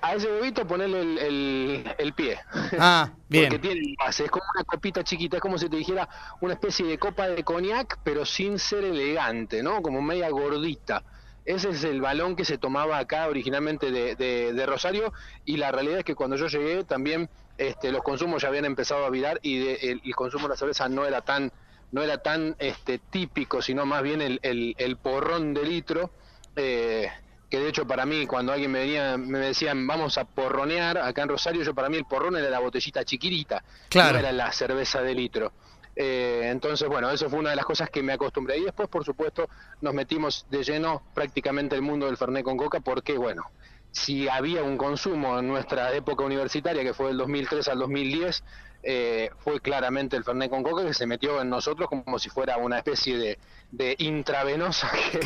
a 0.00 0.14
ese 0.14 0.28
huevito 0.28 0.66
ponerle 0.66 1.02
el, 1.02 1.94
el, 1.98 2.12
pie. 2.14 2.38
Ah, 2.78 3.10
bien. 3.28 3.50
Porque 3.50 3.68
tiene 3.68 3.94
base, 3.98 4.24
es 4.24 4.30
como 4.30 4.44
una 4.54 4.64
copita 4.64 5.04
chiquita, 5.04 5.36
es 5.36 5.42
como 5.42 5.58
si 5.58 5.68
te 5.68 5.76
dijera 5.76 6.08
una 6.40 6.54
especie 6.54 6.86
de 6.86 6.98
copa 6.98 7.28
de 7.28 7.44
coñac, 7.44 7.98
pero 8.02 8.24
sin 8.24 8.58
ser 8.58 8.84
elegante, 8.84 9.62
¿no? 9.62 9.82
Como 9.82 10.00
media 10.00 10.30
gordita. 10.30 11.02
Ese 11.48 11.70
es 11.70 11.82
el 11.82 12.02
balón 12.02 12.36
que 12.36 12.44
se 12.44 12.58
tomaba 12.58 12.98
acá 12.98 13.26
originalmente 13.26 13.90
de, 13.90 14.14
de 14.16 14.66
Rosario 14.66 15.14
y 15.46 15.56
la 15.56 15.72
realidad 15.72 16.00
es 16.00 16.04
que 16.04 16.14
cuando 16.14 16.36
yo 16.36 16.46
llegué 16.46 16.84
también 16.84 17.30
este, 17.58 17.90
los 17.90 18.02
consumos 18.02 18.42
ya 18.42 18.48
habían 18.48 18.64
empezado 18.66 19.04
a 19.04 19.10
virar 19.10 19.40
y 19.42 19.66
el, 19.66 20.00
consumo 20.14 20.44
de 20.44 20.50
la 20.50 20.56
cerveza 20.56 20.88
no 20.88 21.04
era 21.04 21.22
tan 21.22 21.50
no 21.90 22.02
era 22.02 22.18
tan 22.18 22.54
este, 22.58 22.98
típico, 22.98 23.62
sino 23.62 23.84
más 23.84 24.02
bien 24.02 24.20
el, 24.20 24.38
el, 24.42 24.96
porrón 24.98 25.54
de 25.54 25.64
litro, 25.64 26.10
eh, 26.54 27.10
que 27.50 27.58
de 27.58 27.68
hecho 27.68 27.86
para 27.86 28.04
mí 28.04 28.26
cuando 28.26 28.52
alguien 28.52 28.70
me 28.70 28.80
venía 28.80 29.16
me 29.16 29.38
decían 29.38 29.86
vamos 29.86 30.18
a 30.18 30.24
porronear 30.24 30.98
acá 30.98 31.22
en 31.22 31.30
Rosario, 31.30 31.62
yo 31.62 31.74
para 31.74 31.88
mí 31.88 31.96
el 31.96 32.04
porrón 32.04 32.36
era 32.36 32.50
la 32.50 32.58
botellita 32.58 33.04
chiquitita, 33.04 33.64
claro. 33.88 34.12
no 34.12 34.18
era 34.18 34.32
la 34.32 34.52
cerveza 34.52 35.00
de 35.00 35.14
litro. 35.14 35.52
Eh, 36.00 36.42
entonces, 36.44 36.88
bueno, 36.88 37.10
eso 37.10 37.28
fue 37.28 37.40
una 37.40 37.50
de 37.50 37.56
las 37.56 37.64
cosas 37.64 37.90
que 37.90 38.04
me 38.04 38.12
acostumbré. 38.12 38.58
Y 38.58 38.64
después, 38.64 38.88
por 38.88 39.04
supuesto, 39.04 39.48
nos 39.80 39.92
metimos 39.92 40.46
de 40.48 40.62
lleno 40.62 41.02
prácticamente 41.12 41.74
el 41.74 41.82
mundo 41.82 42.06
del 42.06 42.16
Fernet 42.16 42.44
con 42.44 42.56
Coca, 42.56 42.78
porque, 42.78 43.18
bueno, 43.18 43.42
si 43.90 44.28
había 44.28 44.62
un 44.62 44.76
consumo 44.78 45.40
en 45.40 45.48
nuestra 45.48 45.92
época 45.92 46.22
universitaria, 46.22 46.84
que 46.84 46.94
fue 46.94 47.08
del 47.08 47.16
2003 47.18 47.66
al 47.66 47.80
2010, 47.80 48.44
eh, 48.84 49.30
fue 49.38 49.60
claramente 49.60 50.16
el 50.16 50.22
Fernet 50.22 50.48
con 50.48 50.62
Coca 50.62 50.86
que 50.86 50.94
se 50.94 51.04
metió 51.04 51.42
en 51.42 51.50
nosotros 51.50 51.88
como 51.88 52.16
si 52.20 52.30
fuera 52.30 52.58
una 52.58 52.78
especie 52.78 53.36
de, 53.72 53.96
intravenosa 53.98 54.88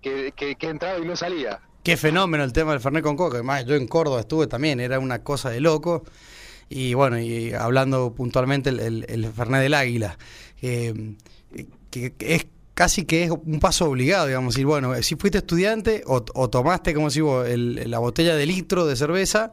que, 0.00 0.32
que, 0.32 0.56
entraba 0.62 0.98
y 1.00 1.04
no 1.04 1.16
salía. 1.16 1.60
Qué 1.82 1.98
fenómeno 1.98 2.44
el 2.44 2.54
tema 2.54 2.72
del 2.72 2.80
Fernet 2.80 3.02
con 3.02 3.18
Coca. 3.18 3.34
Además, 3.34 3.66
yo 3.66 3.74
en 3.74 3.86
Córdoba 3.88 4.20
estuve 4.20 4.46
también, 4.46 4.80
era 4.80 4.98
una 4.98 5.22
cosa 5.22 5.50
de 5.50 5.60
loco. 5.60 6.02
Y 6.68 6.94
bueno, 6.94 7.18
y 7.18 7.52
hablando 7.52 8.14
puntualmente 8.14 8.70
el, 8.70 9.04
el, 9.08 9.32
Fernet 9.32 9.62
del 9.62 9.74
Águila. 9.74 10.18
Eh, 10.62 11.14
que 11.90 12.14
es 12.18 12.46
casi 12.74 13.04
que 13.04 13.24
es 13.24 13.30
un 13.30 13.60
paso 13.60 13.88
obligado, 13.88 14.26
digamos, 14.26 14.54
decir, 14.54 14.66
bueno, 14.66 15.00
si 15.02 15.14
fuiste 15.14 15.38
estudiante 15.38 16.02
o, 16.06 16.20
tomaste, 16.22 16.92
como 16.92 17.10
si 17.10 17.20
vos, 17.20 17.46
la 17.48 17.98
botella 17.98 18.34
de 18.34 18.46
litro 18.46 18.86
de 18.86 18.96
cerveza 18.96 19.52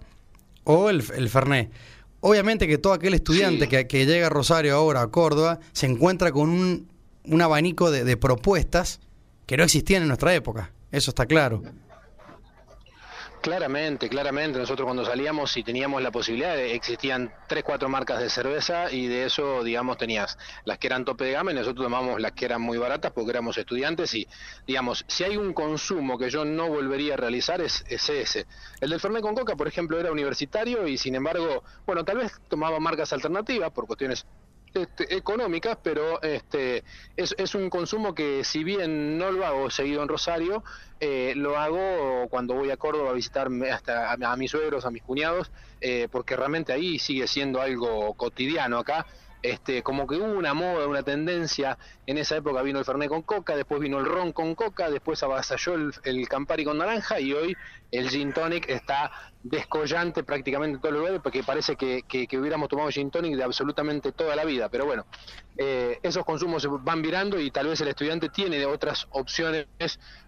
o 0.63 0.89
el, 0.89 1.03
el 1.15 1.29
Fernet. 1.29 1.71
Obviamente 2.19 2.67
que 2.67 2.77
todo 2.77 2.93
aquel 2.93 3.13
estudiante 3.13 3.67
que, 3.67 4.05
llega 4.05 4.27
a 4.27 4.29
Rosario 4.29 4.75
ahora, 4.75 5.01
a 5.01 5.07
Córdoba, 5.07 5.59
se 5.71 5.87
encuentra 5.87 6.31
con 6.31 6.49
un, 6.49 6.87
un 7.25 7.41
abanico 7.41 7.89
de, 7.89 8.03
de 8.03 8.17
propuestas 8.17 8.99
que 9.45 9.57
no 9.57 9.63
existían 9.63 10.03
en 10.03 10.07
nuestra 10.07 10.33
época, 10.33 10.71
eso 10.91 11.11
está 11.11 11.25
claro. 11.25 11.63
Claramente, 13.41 14.07
claramente. 14.07 14.59
Nosotros 14.59 14.85
cuando 14.85 15.03
salíamos 15.03 15.57
y 15.57 15.63
teníamos 15.63 15.99
la 16.03 16.11
posibilidad, 16.11 16.55
existían 16.59 17.33
tres, 17.47 17.63
cuatro 17.63 17.89
marcas 17.89 18.19
de 18.19 18.29
cerveza 18.29 18.91
y 18.91 19.07
de 19.07 19.25
eso, 19.25 19.63
digamos, 19.63 19.97
tenías 19.97 20.37
las 20.63 20.77
que 20.77 20.85
eran 20.85 21.03
tope 21.05 21.25
de 21.25 21.31
gama 21.31 21.51
y 21.51 21.55
nosotros 21.55 21.83
tomamos 21.83 22.21
las 22.21 22.33
que 22.33 22.45
eran 22.45 22.61
muy 22.61 22.77
baratas 22.77 23.11
porque 23.11 23.31
éramos 23.31 23.57
estudiantes 23.57 24.13
y, 24.13 24.27
digamos, 24.67 25.03
si 25.07 25.23
hay 25.23 25.37
un 25.37 25.53
consumo 25.53 26.19
que 26.19 26.29
yo 26.29 26.45
no 26.45 26.69
volvería 26.69 27.15
a 27.15 27.17
realizar 27.17 27.61
es, 27.61 27.83
ese. 27.89 28.45
El 28.79 28.91
del 28.91 28.99
Fernet 28.99 29.23
con 29.23 29.33
Coca, 29.33 29.55
por 29.55 29.67
ejemplo, 29.67 29.99
era 29.99 30.11
universitario 30.11 30.87
y 30.87 30.99
sin 30.99 31.15
embargo, 31.15 31.63
bueno, 31.87 32.05
tal 32.05 32.17
vez 32.17 32.33
tomaba 32.47 32.79
marcas 32.79 33.11
alternativas 33.11 33.71
por 33.71 33.87
cuestiones 33.87 34.23
este, 34.73 35.15
económicas, 35.15 35.77
pero 35.83 36.21
este 36.21 36.83
es, 37.17 37.55
un 37.55 37.69
consumo 37.69 38.15
que 38.15 38.43
si 38.43 38.63
bien 38.63 39.17
no 39.17 39.31
lo 39.31 39.45
hago 39.45 39.69
seguido 39.69 40.01
en 40.01 40.07
Rosario, 40.07 40.63
eh, 40.99 41.33
lo 41.35 41.57
hago 41.57 42.27
cuando 42.29 42.53
voy 42.53 42.71
a 42.71 42.77
Córdoba 42.77 43.09
a 43.09 43.13
visitar 43.13 43.49
hasta 43.71 44.11
a, 44.13 44.35
mis 44.37 44.51
suegros, 44.51 44.85
a 44.85 44.91
mis 44.91 45.03
cuñados, 45.03 45.51
eh, 45.81 46.07
porque 46.11 46.35
realmente 46.35 46.71
ahí 46.71 46.99
sigue 46.99 47.27
siendo 47.27 47.61
algo 47.61 48.13
cotidiano 48.13 48.77
acá. 48.77 49.05
Este, 49.41 49.81
como 49.81 50.05
que 50.05 50.17
hubo 50.17 50.37
una 50.37 50.53
moda, 50.53 50.85
una 50.87 51.01
tendencia, 51.01 51.77
en 52.05 52.19
esa 52.19 52.35
época 52.37 52.61
vino 52.61 52.77
el 52.77 52.85
Fernet 52.85 53.09
con 53.09 53.23
coca, 53.23 53.55
después 53.55 53.81
vino 53.81 53.97
el 53.97 54.05
ron 54.05 54.33
con 54.33 54.53
coca, 54.53 54.91
después 54.91 55.23
avasalló 55.23 55.73
el, 56.03 56.27
Campari 56.27 56.63
con 56.63 56.77
naranja 56.77 57.19
y 57.19 57.33
hoy 57.33 57.57
el 57.91 58.09
gin 58.09 58.33
tonic 58.33 58.69
está 58.69 59.11
descollante 59.43 60.23
prácticamente 60.23 60.75
en 60.75 60.81
todo 60.81 60.91
el 60.91 60.97
lugar 60.99 61.21
porque 61.21 61.43
parece 61.43 61.75
que, 61.75 62.03
hubiéramos 62.37 62.69
tomado 62.69 62.89
gin 62.89 63.09
tonic 63.09 63.35
de 63.35 63.43
absolutamente 63.43 64.11
toda 64.11 64.35
la 64.35 64.45
vida, 64.45 64.69
pero 64.69 64.85
bueno, 64.85 65.05
eh, 65.57 65.99
esos 66.03 66.23
consumos 66.23 66.67
van 66.83 67.01
virando 67.01 67.39
y 67.39 67.49
tal 67.51 67.67
vez 67.67 67.81
el 67.81 67.87
estudiante 67.87 68.29
tiene 68.29 68.65
otras 68.65 69.07
opciones, 69.11 69.67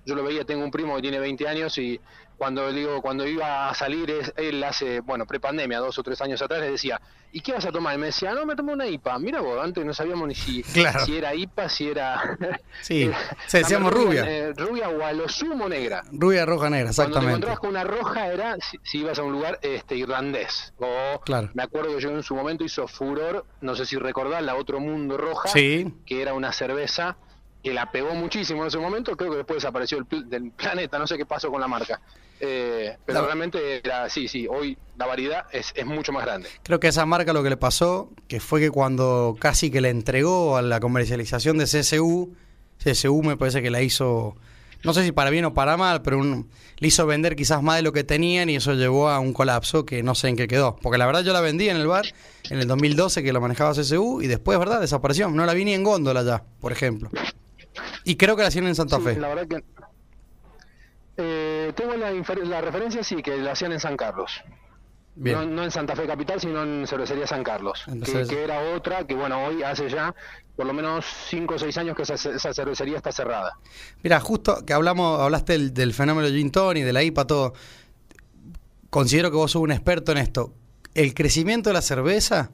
yo 0.05 0.15
lo 0.15 0.23
veía, 0.23 0.45
tengo 0.45 0.63
un 0.63 0.71
primo 0.71 0.95
que 0.95 1.03
tiene 1.03 1.19
20 1.19 1.47
años 1.47 1.77
y 1.77 1.99
cuando 2.37 2.71
digo 2.71 3.01
cuando 3.01 3.27
iba 3.27 3.69
a 3.69 3.73
salir 3.73 4.33
él 4.35 4.63
hace 4.63 4.99
bueno 5.01 5.25
prepandemia 5.25 5.79
dos 5.79 5.97
o 5.97 6.03
tres 6.03 6.21
años 6.21 6.41
atrás 6.41 6.59
le 6.61 6.71
decía 6.71 6.99
y 7.31 7.41
qué 7.41 7.53
vas 7.53 7.65
a 7.65 7.71
tomar 7.71 7.95
y 7.95 7.97
me 7.97 8.07
decía 8.07 8.33
no 8.33 8.45
me 8.45 8.55
tomo 8.55 8.73
una 8.73 8.85
IPA. 8.87 9.19
Mira 9.19 9.41
vos 9.41 9.59
antes 9.61 9.83
no 9.85 9.93
sabíamos 9.93 10.27
ni 10.27 10.35
si, 10.35 10.63
si 11.05 11.17
era 11.17 11.33
IPA 11.33 11.69
si 11.69 11.89
era 11.89 12.37
sí 12.81 13.09
se 13.47 13.59
decíamos 13.59 13.93
rubia 13.93 14.23
eh, 14.29 14.53
rubia 14.53 14.89
o 14.89 15.03
a 15.03 15.13
lo 15.13 15.27
sumo 15.27 15.67
negra. 15.67 16.03
Rubia 16.11 16.45
roja 16.45 16.69
negra 16.69 16.89
exactamente 16.89 17.13
cuando 17.13 17.47
te 17.47 17.53
encontrabas 17.53 17.59
con 17.59 17.69
una 17.69 17.83
roja 17.83 18.27
era 18.27 18.57
si, 18.83 18.99
ibas 18.99 19.17
a 19.19 19.23
un 19.23 19.31
lugar 19.31 19.59
este 19.61 19.95
irlandés. 19.95 20.73
O 20.77 21.21
claro. 21.21 21.49
me 21.53 21.63
acuerdo 21.63 21.95
que 21.95 22.01
yo 22.01 22.09
en 22.09 22.23
su 22.23 22.35
momento 22.35 22.63
hizo 22.63 22.87
furor 22.87 23.45
no 23.61 23.75
sé 23.75 23.85
si 23.85 23.97
recordás 23.97 24.43
la 24.43 24.55
otro 24.55 24.79
mundo 24.79 25.17
roja 25.17 25.49
sí. 25.49 25.93
que 26.05 26.21
era 26.21 26.33
una 26.33 26.51
cerveza 26.51 27.17
que 27.63 27.73
la 27.73 27.89
pegó 27.89 28.13
muchísimo 28.13 28.61
en 28.61 28.67
ese 28.67 28.77
momento, 28.77 29.15
creo 29.15 29.31
que 29.31 29.37
después 29.37 29.57
desapareció 29.57 29.97
el 29.97 30.29
del 30.29 30.51
planeta, 30.51 30.99
no 30.99 31.07
sé 31.07 31.17
qué 31.17 31.25
pasó 31.25 31.49
con 31.49 31.61
la 31.61 31.67
marca. 31.67 32.01
Eh, 32.39 32.97
pero 33.05 33.25
realmente 33.25 33.77
era, 33.77 34.09
sí, 34.09 34.27
sí, 34.27 34.47
hoy 34.47 34.77
la 34.97 35.05
variedad 35.05 35.45
es, 35.49 35.71
es, 35.73 35.85
mucho 35.85 36.11
más 36.11 36.25
grande. 36.25 36.49
Creo 36.63 36.81
que 36.81 36.87
a 36.87 36.89
esa 36.89 37.05
marca 37.05 37.31
lo 37.31 37.41
que 37.41 37.49
le 37.49 37.55
pasó, 37.55 38.09
que 38.27 38.41
fue 38.41 38.59
que 38.59 38.69
cuando 38.69 39.37
casi 39.39 39.71
que 39.71 39.79
le 39.79 39.89
entregó 39.89 40.57
a 40.57 40.61
la 40.61 40.81
comercialización 40.81 41.57
de 41.57 41.63
CSU, 41.63 42.35
CSU 42.83 43.23
me 43.23 43.37
parece 43.37 43.61
que 43.61 43.69
la 43.69 43.81
hizo, 43.81 44.35
no 44.83 44.93
sé 44.93 45.05
si 45.05 45.13
para 45.13 45.29
bien 45.29 45.45
o 45.45 45.53
para 45.53 45.77
mal, 45.77 46.01
pero 46.01 46.21
le 46.21 46.87
hizo 46.87 47.05
vender 47.05 47.37
quizás 47.37 47.63
más 47.63 47.77
de 47.77 47.83
lo 47.83 47.93
que 47.93 48.03
tenían 48.03 48.49
y 48.49 48.57
eso 48.57 48.73
llevó 48.73 49.07
a 49.07 49.19
un 49.19 49.31
colapso 49.31 49.85
que 49.85 50.03
no 50.03 50.13
sé 50.13 50.27
en 50.27 50.35
qué 50.35 50.49
quedó. 50.49 50.75
Porque 50.81 50.97
la 50.97 51.05
verdad 51.05 51.23
yo 51.23 51.31
la 51.31 51.39
vendí 51.39 51.69
en 51.69 51.77
el 51.77 51.87
bar 51.87 52.07
en 52.49 52.59
el 52.59 52.67
2012 52.67 53.23
que 53.23 53.31
lo 53.31 53.39
manejaba 53.39 53.71
CSU 53.71 54.21
y 54.21 54.27
después, 54.27 54.59
¿verdad? 54.59 54.81
Desapareció. 54.81 55.29
No 55.29 55.45
la 55.45 55.53
vi 55.53 55.63
ni 55.63 55.73
en 55.73 55.83
góndola 55.83 56.23
ya, 56.23 56.43
por 56.59 56.73
ejemplo. 56.73 57.09
Y 58.03 58.15
creo 58.15 58.35
que 58.35 58.41
la 58.41 58.49
hacían 58.49 58.67
en 58.67 58.75
Santa 58.75 58.99
Fe. 58.99 59.15
La 59.19 59.29
verdad 59.29 59.47
que 59.47 59.63
eh, 61.17 61.73
tengo 61.75 61.95
la, 61.95 62.11
la, 62.11 62.61
referencia, 62.61 63.03
sí, 63.03 63.21
que 63.21 63.37
la 63.37 63.51
hacían 63.51 63.71
en 63.71 63.79
San 63.79 63.95
Carlos. 63.95 64.41
No, 65.15 65.63
en 65.63 65.71
Santa 65.71 65.95
Fe 65.95 66.07
Capital, 66.07 66.41
sino 66.41 66.63
en 66.63 66.87
Cervecería 66.87 67.27
San 67.27 67.43
Carlos, 67.43 67.85
que, 68.03 68.43
era 68.43 68.73
otra 68.73 69.05
que, 69.05 69.13
bueno, 69.13 69.45
hoy 69.45 69.61
hace 69.61 69.87
ya 69.87 70.15
por 70.55 70.65
lo 70.65 70.73
menos 70.73 71.05
5 71.29 71.53
o 71.53 71.59
6 71.59 71.77
años 71.77 71.95
que 71.95 72.01
esa, 72.01 72.53
cervecería 72.53 72.97
está 72.97 73.11
cerrada. 73.11 73.57
Mira, 74.01 74.19
justo 74.19 74.65
que 74.65 74.73
hablamos, 74.73 75.19
hablaste 75.19 75.69
del, 75.69 75.93
fenómeno 75.93 76.27
de 76.27 76.33
Gin 76.33 76.51
y 76.75 76.81
de 76.81 76.93
la 76.93 77.03
IPA, 77.03 77.27
todo. 77.27 77.53
Considero 78.89 79.29
que 79.29 79.37
vos 79.37 79.51
sos 79.51 79.61
un 79.61 79.71
experto 79.71 80.11
en 80.11 80.17
esto. 80.17 80.53
El 80.95 81.13
crecimiento 81.13 81.69
de 81.69 81.75
la 81.75 81.81
cerveza, 81.81 82.51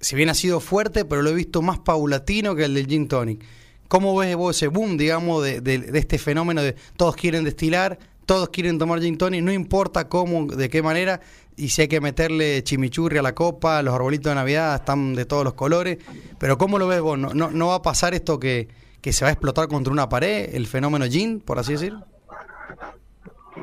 si 0.00 0.16
bien 0.16 0.30
ha 0.30 0.34
sido 0.34 0.58
fuerte, 0.58 1.04
pero 1.04 1.22
lo 1.22 1.30
he 1.30 1.34
visto 1.34 1.62
más 1.62 1.78
paulatino 1.78 2.56
que 2.56 2.64
el 2.64 2.74
del 2.74 2.86
Gin 2.86 3.06
Tonic. 3.06 3.44
¿Cómo 3.88 4.14
ves 4.16 4.36
vos 4.36 4.56
ese 4.56 4.68
boom, 4.68 4.96
digamos, 4.96 5.42
de, 5.42 5.60
de, 5.60 5.98
este 5.98 6.18
fenómeno 6.18 6.62
de 6.62 6.76
todos 6.96 7.16
quieren 7.16 7.44
destilar, 7.44 7.98
todos 8.26 8.50
quieren 8.50 8.78
tomar 8.78 9.00
gin 9.00 9.16
tonic, 9.16 9.42
no 9.42 9.52
importa 9.52 10.08
cómo, 10.08 10.46
de 10.46 10.68
qué 10.68 10.82
manera, 10.82 11.20
y 11.56 11.70
si 11.70 11.82
hay 11.82 11.88
que 11.88 12.00
meterle 12.00 12.62
chimichurri 12.62 13.16
a 13.18 13.22
la 13.22 13.34
copa, 13.34 13.82
los 13.82 13.94
arbolitos 13.94 14.30
de 14.30 14.34
Navidad 14.34 14.74
están 14.74 15.14
de 15.14 15.24
todos 15.24 15.42
los 15.42 15.54
colores, 15.54 15.98
pero 16.38 16.58
¿cómo 16.58 16.78
lo 16.78 16.86
ves 16.86 17.00
vos? 17.00 17.18
¿No, 17.18 17.32
no, 17.32 17.50
no 17.50 17.68
va 17.68 17.76
a 17.76 17.82
pasar 17.82 18.12
esto 18.12 18.38
que, 18.38 18.68
que 19.00 19.12
se 19.12 19.24
va 19.24 19.30
a 19.30 19.32
explotar 19.32 19.68
contra 19.68 19.92
una 19.92 20.08
pared, 20.08 20.54
el 20.54 20.66
fenómeno 20.66 21.06
gin, 21.06 21.40
por 21.40 21.58
así 21.58 21.72
decir? 21.72 21.94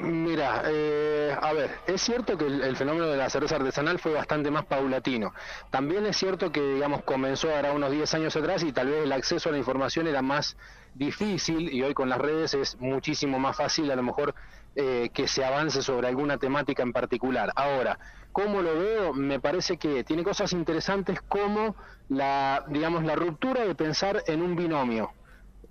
Mira, 0.01 0.63
eh, 0.65 1.35
a 1.39 1.53
ver, 1.53 1.71
es 1.87 2.01
cierto 2.01 2.37
que 2.37 2.45
el, 2.45 2.75
fenómeno 2.75 3.07
de 3.07 3.17
la 3.17 3.29
cerveza 3.29 3.55
artesanal 3.55 3.99
fue 3.99 4.13
bastante 4.13 4.51
más 4.51 4.65
paulatino. 4.65 5.33
También 5.69 6.05
es 6.05 6.17
cierto 6.17 6.51
que, 6.51 6.61
digamos, 6.61 7.03
comenzó 7.03 7.53
ahora 7.53 7.71
unos 7.71 7.91
10 7.91 8.13
años 8.15 8.35
atrás 8.35 8.63
y 8.63 8.71
tal 8.71 8.89
vez 8.89 9.03
el 9.03 9.11
acceso 9.11 9.49
a 9.49 9.51
la 9.51 9.57
información 9.57 10.07
era 10.07 10.21
más 10.21 10.57
difícil 10.93 11.73
y 11.73 11.81
hoy 11.81 11.93
con 11.93 12.09
las 12.09 12.19
redes 12.19 12.53
es 12.53 12.79
muchísimo 12.79 13.39
más 13.39 13.57
fácil 13.57 13.91
a 13.91 13.95
lo 13.95 14.03
mejor 14.03 14.33
eh, 14.75 15.09
que 15.13 15.27
se 15.27 15.43
avance 15.43 15.81
sobre 15.81 16.07
alguna 16.07 16.37
temática 16.37 16.83
en 16.83 16.93
particular. 16.93 17.51
Ahora, 17.55 17.97
¿cómo 18.31 18.61
lo 18.61 18.77
veo? 18.77 19.13
Me 19.13 19.39
parece 19.39 19.77
que 19.77 20.03
tiene 20.03 20.23
cosas 20.23 20.51
interesantes 20.53 21.21
como 21.21 21.75
la, 22.09 22.65
digamos, 22.67 23.03
la 23.03 23.15
ruptura 23.15 23.65
de 23.65 23.75
pensar 23.75 24.23
en 24.27 24.41
un 24.41 24.55
binomio. 24.55 25.11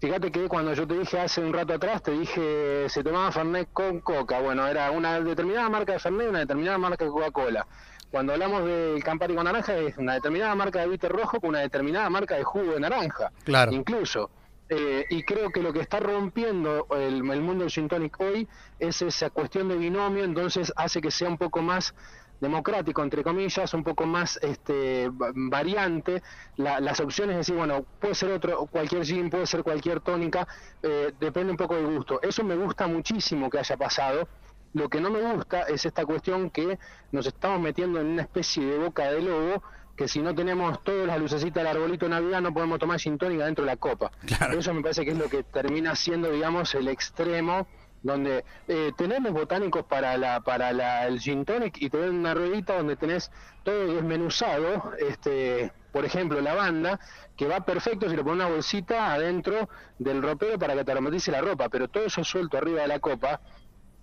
Fíjate 0.01 0.31
que 0.31 0.49
cuando 0.49 0.75
yo 0.75 0.87
te 0.87 0.99
dije 0.99 1.19
hace 1.19 1.41
un 1.41 1.53
rato 1.53 1.75
atrás, 1.75 2.03
te 2.03 2.13
dije 2.13 2.89
se 2.89 3.03
tomaba 3.03 3.33
Fernet 3.33 3.69
con 3.73 4.01
Coca. 4.01 4.41
Bueno, 4.41 4.67
era 4.67 4.91
una 4.91 5.21
determinada 5.21 5.69
marca 5.69 5.93
de 5.93 5.99
Fernet, 5.99 6.29
una 6.29 6.41
determinada 6.41 6.79
marca 6.79 7.05
de 7.05 7.11
Coca-Cola. 7.11 7.67
Cuando 8.11 8.33
hablamos 8.33 8.65
del 8.65 9.03
Campari 9.03 9.35
con 9.35 9.45
naranja, 9.45 9.77
es 9.77 9.99
una 9.99 10.15
determinada 10.15 10.55
marca 10.55 10.81
de 10.81 10.89
bitter 10.89 11.11
rojo 11.11 11.41
con 11.41 11.51
una 11.51 11.61
determinada 11.61 12.09
marca 12.11 12.37
de 12.37 12.45
jugo 12.45 12.73
de 12.75 12.81
naranja. 12.81 13.33
Claro. 13.45 13.73
Incluso. 13.73 14.31
Eh, 14.69 15.05
y 15.11 15.25
creo 15.25 15.51
que 15.51 15.61
lo 15.61 15.73
que 15.73 15.81
está 15.81 16.01
rompiendo 16.01 16.87
el, 16.93 17.29
el 17.31 17.41
mundo 17.43 17.65
del 17.65 17.71
gin 17.71 17.89
tonic 17.89 18.19
hoy 18.21 18.49
es 18.79 19.03
esa 19.03 19.31
cuestión 19.31 19.69
de 19.69 19.77
binomio, 19.77 20.25
entonces 20.25 20.73
hace 20.77 21.01
que 21.01 21.11
sea 21.11 21.29
un 21.29 21.37
poco 21.37 21.61
más 21.61 21.95
democrático, 22.41 23.03
entre 23.03 23.23
comillas, 23.23 23.73
un 23.75 23.85
poco 23.85 24.07
más 24.07 24.39
este, 24.43 25.11
variante. 25.35 26.23
las 26.57 27.01
opciones, 27.01 27.35
es 27.35 27.39
decir, 27.39 27.57
bueno, 27.57 27.85
puede 28.01 28.15
ser 28.15 28.33
otro, 28.33 28.67
cualquier 28.67 29.05
gin, 29.05 29.31
puede 29.31 29.47
ser 29.47 29.63
cualquier 29.63 30.01
tónica, 30.01 30.47
eh, 30.83 31.13
depende 31.19 31.51
un 31.51 31.57
poco 31.57 31.77
del 31.77 31.87
gusto. 31.87 32.21
Eso 32.23 32.45
me 32.45 32.57
gusta 32.57 32.87
muchísimo 32.87 33.51
que 33.51 33.59
haya 33.59 33.77
pasado. 33.77 34.29
Lo 34.73 34.89
que 34.89 35.01
no 35.01 35.11
me 35.11 35.21
gusta 35.21 35.63
es 35.63 35.87
esta 35.87 36.05
cuestión 36.05 36.51
que 36.51 36.79
nos 37.13 37.27
estamos 37.27 37.61
metiendo 37.61 38.01
en 38.01 38.09
una 38.09 38.23
especie 38.23 38.65
de 38.65 38.79
boca 38.79 39.05
de 39.11 39.23
lobo 39.23 39.63
que 39.97 40.09
si 40.09 40.21
no 40.21 40.35
tenemos 40.35 40.83
todas 40.83 41.07
las 41.07 41.21
lucecitas 41.21 41.63
del 41.63 41.69
arbolito 41.69 42.07
de 42.07 42.11
Navidad 42.11 42.41
no 42.41 42.53
podemos 42.53 42.81
tomar 42.81 42.99
gin 42.99 43.17
tónica 43.17 43.47
dentro 43.47 43.65
de 43.65 43.71
la 43.71 43.77
copa. 43.77 44.11
Eso 44.59 44.75
me 44.75 44.83
parece 44.83 45.05
que 45.05 45.13
es 45.13 45.19
lo 45.19 45.29
que 45.29 45.45
termina 45.45 45.95
siendo, 45.95 46.31
digamos, 46.31 46.75
el 46.75 46.89
extremo 46.89 47.67
donde 48.05 48.45
eh, 48.69 48.93
tenemos 48.97 49.33
botánicos 49.33 49.85
para 49.87 50.17
la 50.17 50.43
para 50.43 50.73
la, 50.73 51.07
el 51.07 51.19
gin 51.19 51.45
tonic 51.45 51.79
y 51.81 51.91
tenés 51.91 52.11
una 52.11 52.35
ruedita 52.35 52.77
donde 52.77 52.97
tenés 52.97 53.33
todo 53.65 53.95
desmenuzado, 53.95 54.93
este, 54.99 55.73
por 55.91 56.05
ejemplo, 56.05 56.41
la 56.41 56.55
banda, 56.55 57.01
que 57.35 57.49
va 57.49 57.65
perfecto 57.65 58.09
si 58.09 58.15
le 58.15 58.23
pones 58.23 58.45
una 58.45 58.55
bolsita 58.55 59.13
adentro 59.15 59.71
del 59.99 60.23
ropero 60.23 60.59
para 60.59 60.75
que 60.75 60.85
te 60.85 60.93
aromatice 60.93 61.33
la 61.33 61.41
ropa, 61.41 61.69
pero 61.71 61.89
todo 61.89 62.05
eso 62.05 62.23
suelto 62.23 62.59
arriba 62.59 62.83
de 62.83 62.89
la 62.89 63.01
copa, 63.01 63.41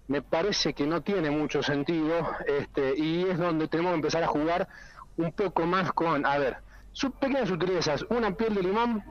me 0.07 0.23
parece 0.23 0.73
que 0.73 0.87
no 0.87 1.01
tiene 1.01 1.29
mucho 1.29 1.61
sentido, 1.61 2.27
este, 2.47 2.95
y 2.97 3.23
es 3.23 3.37
donde 3.37 3.67
tenemos 3.67 3.91
que 3.91 3.97
empezar 3.97 4.23
a 4.23 4.27
jugar 4.27 4.67
un 5.15 5.31
poco 5.31 5.67
más 5.67 5.91
con, 5.91 6.25
a 6.25 6.39
ver, 6.39 6.57
sus 6.91 7.11
pequeñas 7.11 7.49
sutilezas, 7.49 8.03
una 8.09 8.35
piel 8.35 8.55
de 8.55 8.63
limón 8.63 9.03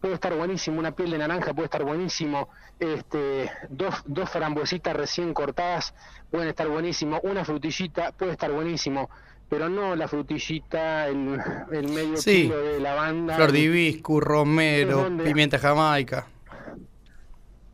puede 0.00 0.14
estar 0.14 0.34
buenísimo, 0.34 0.78
una 0.78 0.92
piel 0.92 1.10
de 1.10 1.18
naranja 1.18 1.54
puede 1.54 1.66
estar 1.66 1.84
buenísimo, 1.84 2.48
este, 2.78 3.50
dos, 3.70 3.94
dos 4.04 4.28
frambuesitas 4.30 4.94
recién 4.94 5.32
cortadas 5.34 5.94
pueden 6.30 6.48
estar 6.48 6.68
buenísimo, 6.68 7.20
una 7.22 7.44
frutillita 7.44 8.12
puede 8.12 8.32
estar 8.32 8.52
buenísimo, 8.52 9.08
pero 9.48 9.68
no 9.68 9.94
la 9.94 10.08
frutillita, 10.08 11.06
el, 11.06 11.40
el 11.72 11.88
medio 11.88 12.16
Sí. 12.16 12.42
kilo 12.42 12.58
de 12.60 12.80
lavanda. 12.80 13.36
Flor 13.36 13.52
de 13.52 13.60
hibiscus, 13.60 14.22
romero, 14.22 15.08
pimienta 15.22 15.58
jamaica. 15.58 16.26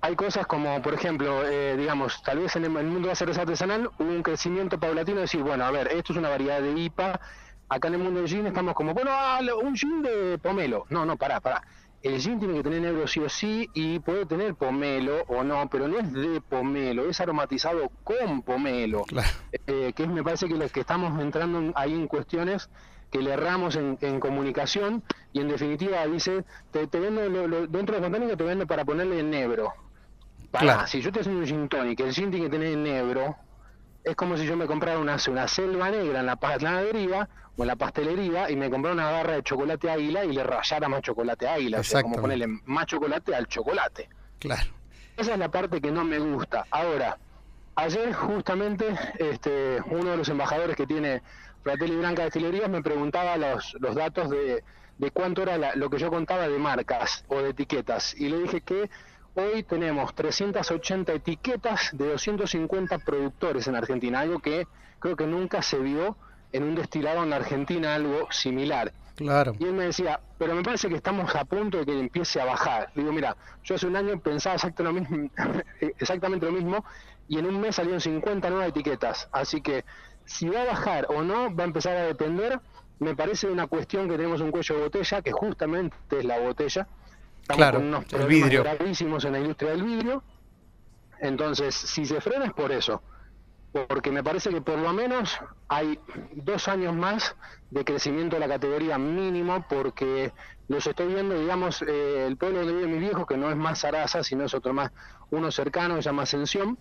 Hay 0.04 0.16
cosas 0.16 0.46
como, 0.48 0.82
por 0.82 0.94
ejemplo, 0.94 1.46
eh, 1.46 1.76
digamos, 1.76 2.22
tal 2.24 2.40
vez 2.40 2.56
en 2.56 2.64
el, 2.64 2.70
mundo 2.70 3.02
de 3.02 3.06
la 3.08 3.14
cerveza 3.14 3.42
artesanal 3.42 3.88
hubo 4.00 4.08
un 4.10 4.22
crecimiento 4.22 4.78
paulatino 4.78 5.16
de 5.18 5.22
decir, 5.22 5.42
bueno, 5.42 5.64
a 5.64 5.70
ver, 5.70 5.88
esto 5.92 6.12
es 6.12 6.18
una 6.18 6.28
variedad 6.28 6.60
de 6.60 6.72
IPA, 6.72 7.20
acá 7.68 7.88
en 7.88 7.94
el 7.94 8.00
mundo 8.00 8.18
del 8.18 8.28
gin 8.28 8.46
estamos 8.46 8.74
como, 8.74 8.94
bueno, 8.94 9.12
ah, 9.14 9.40
un 9.62 9.76
gin 9.76 10.02
de 10.02 10.38
pomelo. 10.38 10.86
No, 10.90 11.06
no, 11.06 11.16
pará, 11.16 11.40
pará. 11.40 11.62
El 12.02 12.20
gin 12.20 12.38
tiene 12.40 12.54
que 12.54 12.62
tener 12.64 12.80
negro 12.82 13.06
sí 13.06 13.20
o 13.20 13.28
sí 13.28 13.70
y 13.74 14.00
puede 14.00 14.26
tener 14.26 14.54
pomelo 14.56 15.22
o 15.28 15.44
no, 15.44 15.68
pero 15.70 15.86
no 15.86 15.98
es 15.98 16.12
de 16.12 16.40
pomelo, 16.40 17.08
es 17.08 17.20
aromatizado 17.20 17.90
con 18.02 18.42
pomelo. 18.42 19.04
Claro. 19.04 19.28
Eh, 19.66 19.92
que 19.94 20.06
me 20.08 20.22
parece 20.24 20.48
que 20.48 20.54
los 20.54 20.72
que 20.72 20.80
estamos 20.80 21.20
entrando 21.20 21.58
en- 21.58 21.72
ahí 21.76 21.92
en 21.94 22.08
cuestiones 22.08 22.68
que 23.10 23.18
le 23.20 23.32
erramos 23.32 23.76
en, 23.76 23.98
en 24.00 24.18
comunicación 24.20 25.02
y 25.32 25.40
en 25.40 25.48
definitiva 25.48 26.04
dice, 26.06 26.44
te, 26.70 26.86
te 26.86 26.98
vendo 26.98 27.28
lo- 27.28 27.46
lo- 27.46 27.66
dentro 27.66 27.94
de 27.94 28.00
los 28.00 28.10
botánicos 28.10 28.36
te 28.38 28.44
vendo 28.44 28.66
para 28.66 28.84
ponerle 28.84 29.22
negro. 29.22 29.72
Pará, 30.50 30.64
Claro. 30.64 30.86
si 30.88 31.00
yo 31.00 31.12
te 31.12 31.20
haciendo 31.20 31.40
un 31.42 31.46
gin 31.46 31.68
tonic, 31.68 32.00
el 32.00 32.12
gin 32.12 32.30
tiene 32.30 32.46
que 32.46 32.50
tener 32.50 32.72
en 32.72 32.82
negro, 32.82 33.36
es 34.04 34.16
como 34.16 34.36
si 34.36 34.46
yo 34.46 34.56
me 34.56 34.66
comprara 34.66 34.98
una, 34.98 35.16
una 35.28 35.48
selva 35.48 35.90
negra 35.90 36.20
en 36.20 36.26
la 36.26 36.36
panadería 36.36 37.28
o 37.56 37.62
en 37.62 37.68
la 37.68 37.76
pastelería 37.76 38.50
y 38.50 38.56
me 38.56 38.70
comprara 38.70 38.94
una 38.94 39.10
barra 39.10 39.34
de 39.34 39.42
chocolate 39.42 39.90
águila 39.90 40.24
y 40.24 40.32
le 40.32 40.42
rayara 40.42 40.88
más 40.88 41.02
chocolate 41.02 41.48
águila, 41.48 41.80
o 41.80 41.84
sea, 41.84 42.02
como 42.02 42.16
ponerle 42.16 42.46
más 42.64 42.86
chocolate 42.86 43.34
al 43.34 43.46
chocolate. 43.46 44.08
Claro. 44.38 44.70
Esa 45.16 45.32
es 45.34 45.38
la 45.38 45.50
parte 45.50 45.80
que 45.80 45.90
no 45.92 46.04
me 46.04 46.18
gusta. 46.18 46.64
Ahora, 46.70 47.18
ayer 47.76 48.12
justamente 48.12 48.86
este, 49.18 49.78
uno 49.90 50.10
de 50.12 50.16
los 50.16 50.28
embajadores 50.28 50.74
que 50.76 50.86
tiene 50.86 51.22
Fratelli 51.62 51.96
Branca 51.96 52.24
Destilerías 52.24 52.68
me 52.68 52.82
preguntaba 52.82 53.36
los, 53.36 53.76
los 53.78 53.94
datos 53.94 54.30
de, 54.30 54.64
de 54.98 55.10
cuánto 55.10 55.42
era 55.42 55.58
la- 55.58 55.74
lo 55.76 55.90
que 55.90 55.98
yo 55.98 56.10
contaba 56.10 56.48
de 56.48 56.58
marcas 56.58 57.24
o 57.28 57.40
de 57.40 57.50
etiquetas. 57.50 58.14
Y 58.18 58.28
le 58.30 58.38
dije 58.40 58.62
que 58.62 58.90
hoy 59.34 59.62
tenemos 59.62 60.14
380 60.14 61.12
etiquetas 61.12 61.90
de 61.92 62.10
250 62.10 62.98
productores 62.98 63.66
en 63.68 63.76
Argentina, 63.76 64.20
algo 64.20 64.40
que 64.40 64.66
creo 64.98 65.16
que 65.16 65.26
nunca 65.26 65.62
se 65.62 65.78
vio 65.78 66.16
en 66.52 66.64
un 66.64 66.74
destilado 66.74 67.22
en 67.22 67.30
la 67.30 67.36
Argentina, 67.36 67.94
algo 67.94 68.28
similar. 68.30 68.92
Claro. 69.16 69.54
Y 69.58 69.64
él 69.64 69.72
me 69.74 69.84
decía, 69.84 70.20
pero 70.38 70.54
me 70.54 70.62
parece 70.62 70.88
que 70.88 70.96
estamos 70.96 71.34
a 71.34 71.44
punto 71.44 71.78
de 71.78 71.86
que 71.86 71.98
empiece 71.98 72.40
a 72.40 72.44
bajar. 72.44 72.90
Le 72.94 73.02
digo, 73.02 73.12
mira, 73.12 73.36
yo 73.62 73.74
hace 73.74 73.86
un 73.86 73.96
año 73.96 74.18
pensaba 74.20 74.56
exacto 74.56 74.82
lo 74.82 74.92
mismo, 74.92 75.30
exactamente 75.98 76.46
lo 76.46 76.52
mismo 76.52 76.84
y 77.28 77.38
en 77.38 77.46
un 77.46 77.60
mes 77.60 77.76
salieron 77.76 78.00
50 78.00 78.50
nuevas 78.50 78.68
etiquetas. 78.68 79.28
Así 79.32 79.60
que 79.60 79.84
si 80.24 80.48
va 80.48 80.62
a 80.62 80.66
bajar 80.66 81.06
o 81.08 81.22
no, 81.22 81.54
va 81.54 81.64
a 81.64 81.66
empezar 81.66 81.96
a 81.96 82.02
depender, 82.02 82.60
me 82.98 83.16
parece, 83.16 83.48
una 83.48 83.66
cuestión 83.66 84.08
que 84.08 84.16
tenemos 84.16 84.40
un 84.40 84.50
cuello 84.50 84.76
de 84.76 84.82
botella, 84.82 85.22
que 85.22 85.32
justamente 85.32 85.96
es 86.10 86.24
la 86.24 86.38
botella. 86.38 86.86
Estamos 87.42 87.58
Claro, 87.58 87.78
con 87.78 87.88
unos 87.88 88.12
el 88.12 88.26
vidrio. 88.26 88.62
gravísimos 88.62 89.24
en 89.24 89.32
la 89.32 89.38
industria 89.40 89.70
del 89.72 89.82
vidrio. 89.82 90.22
Entonces, 91.20 91.74
si 91.74 92.04
se 92.04 92.20
frena 92.20 92.46
es 92.46 92.52
por 92.52 92.72
eso 92.72 93.02
porque 93.72 94.10
me 94.10 94.22
parece 94.22 94.50
que 94.50 94.60
por 94.60 94.78
lo 94.78 94.92
menos 94.92 95.38
hay 95.68 95.98
dos 96.32 96.68
años 96.68 96.94
más 96.94 97.34
de 97.70 97.84
crecimiento 97.84 98.36
de 98.36 98.40
la 98.40 98.48
categoría 98.48 98.98
mínimo, 98.98 99.64
porque 99.68 100.32
los 100.68 100.86
estoy 100.86 101.08
viendo, 101.08 101.38
digamos, 101.38 101.82
eh, 101.82 102.26
el 102.26 102.36
pueblo 102.36 102.58
donde 102.58 102.74
vive 102.74 102.86
mi 102.86 102.98
viejo, 102.98 103.24
que 103.24 103.36
no 103.36 103.50
es 103.50 103.56
más 103.56 103.80
Sarasa, 103.80 104.22
sino 104.22 104.44
es 104.44 104.52
otro 104.54 104.74
más, 104.74 104.90
uno 105.30 105.50
cercano, 105.50 105.96
se 105.96 106.02
llama 106.02 106.24
Ascensión, 106.24 106.76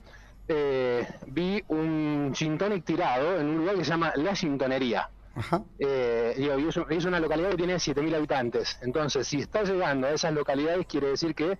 eh, 0.47 1.07
vi 1.27 1.63
un 1.69 2.33
gin 2.35 2.57
tonic 2.57 2.83
tirado 2.83 3.39
en 3.39 3.47
un 3.47 3.57
lugar 3.59 3.75
que 3.75 3.85
se 3.85 3.91
llama 3.91 4.11
La 4.15 4.35
Gintonería. 4.35 5.09
Ajá. 5.33 5.63
Eh, 5.79 6.33
y 6.37 6.67
es, 6.67 6.77
un- 6.77 6.91
es 6.91 7.05
una 7.05 7.19
localidad 7.19 7.51
que 7.51 7.57
tiene 7.57 7.79
7.000 7.79 8.13
habitantes. 8.15 8.77
Entonces, 8.81 9.27
si 9.27 9.39
está 9.39 9.63
llegando 9.63 10.07
a 10.07 10.11
esas 10.11 10.33
localidades, 10.33 10.85
quiere 10.87 11.07
decir 11.07 11.33
que 11.35 11.57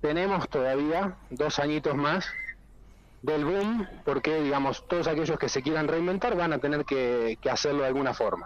tenemos 0.00 0.48
todavía 0.48 1.16
dos 1.30 1.58
añitos 1.58 1.94
más 1.96 2.26
del 3.22 3.44
boom, 3.44 3.86
porque, 4.04 4.42
digamos, 4.42 4.86
todos 4.88 5.06
aquellos 5.08 5.38
que 5.38 5.48
se 5.48 5.62
quieran 5.62 5.88
reinventar 5.88 6.36
van 6.36 6.52
a 6.52 6.58
tener 6.58 6.84
que 6.84 7.38
hacerlo 7.50 7.82
de 7.82 7.88
alguna 7.88 8.14
forma. 8.14 8.44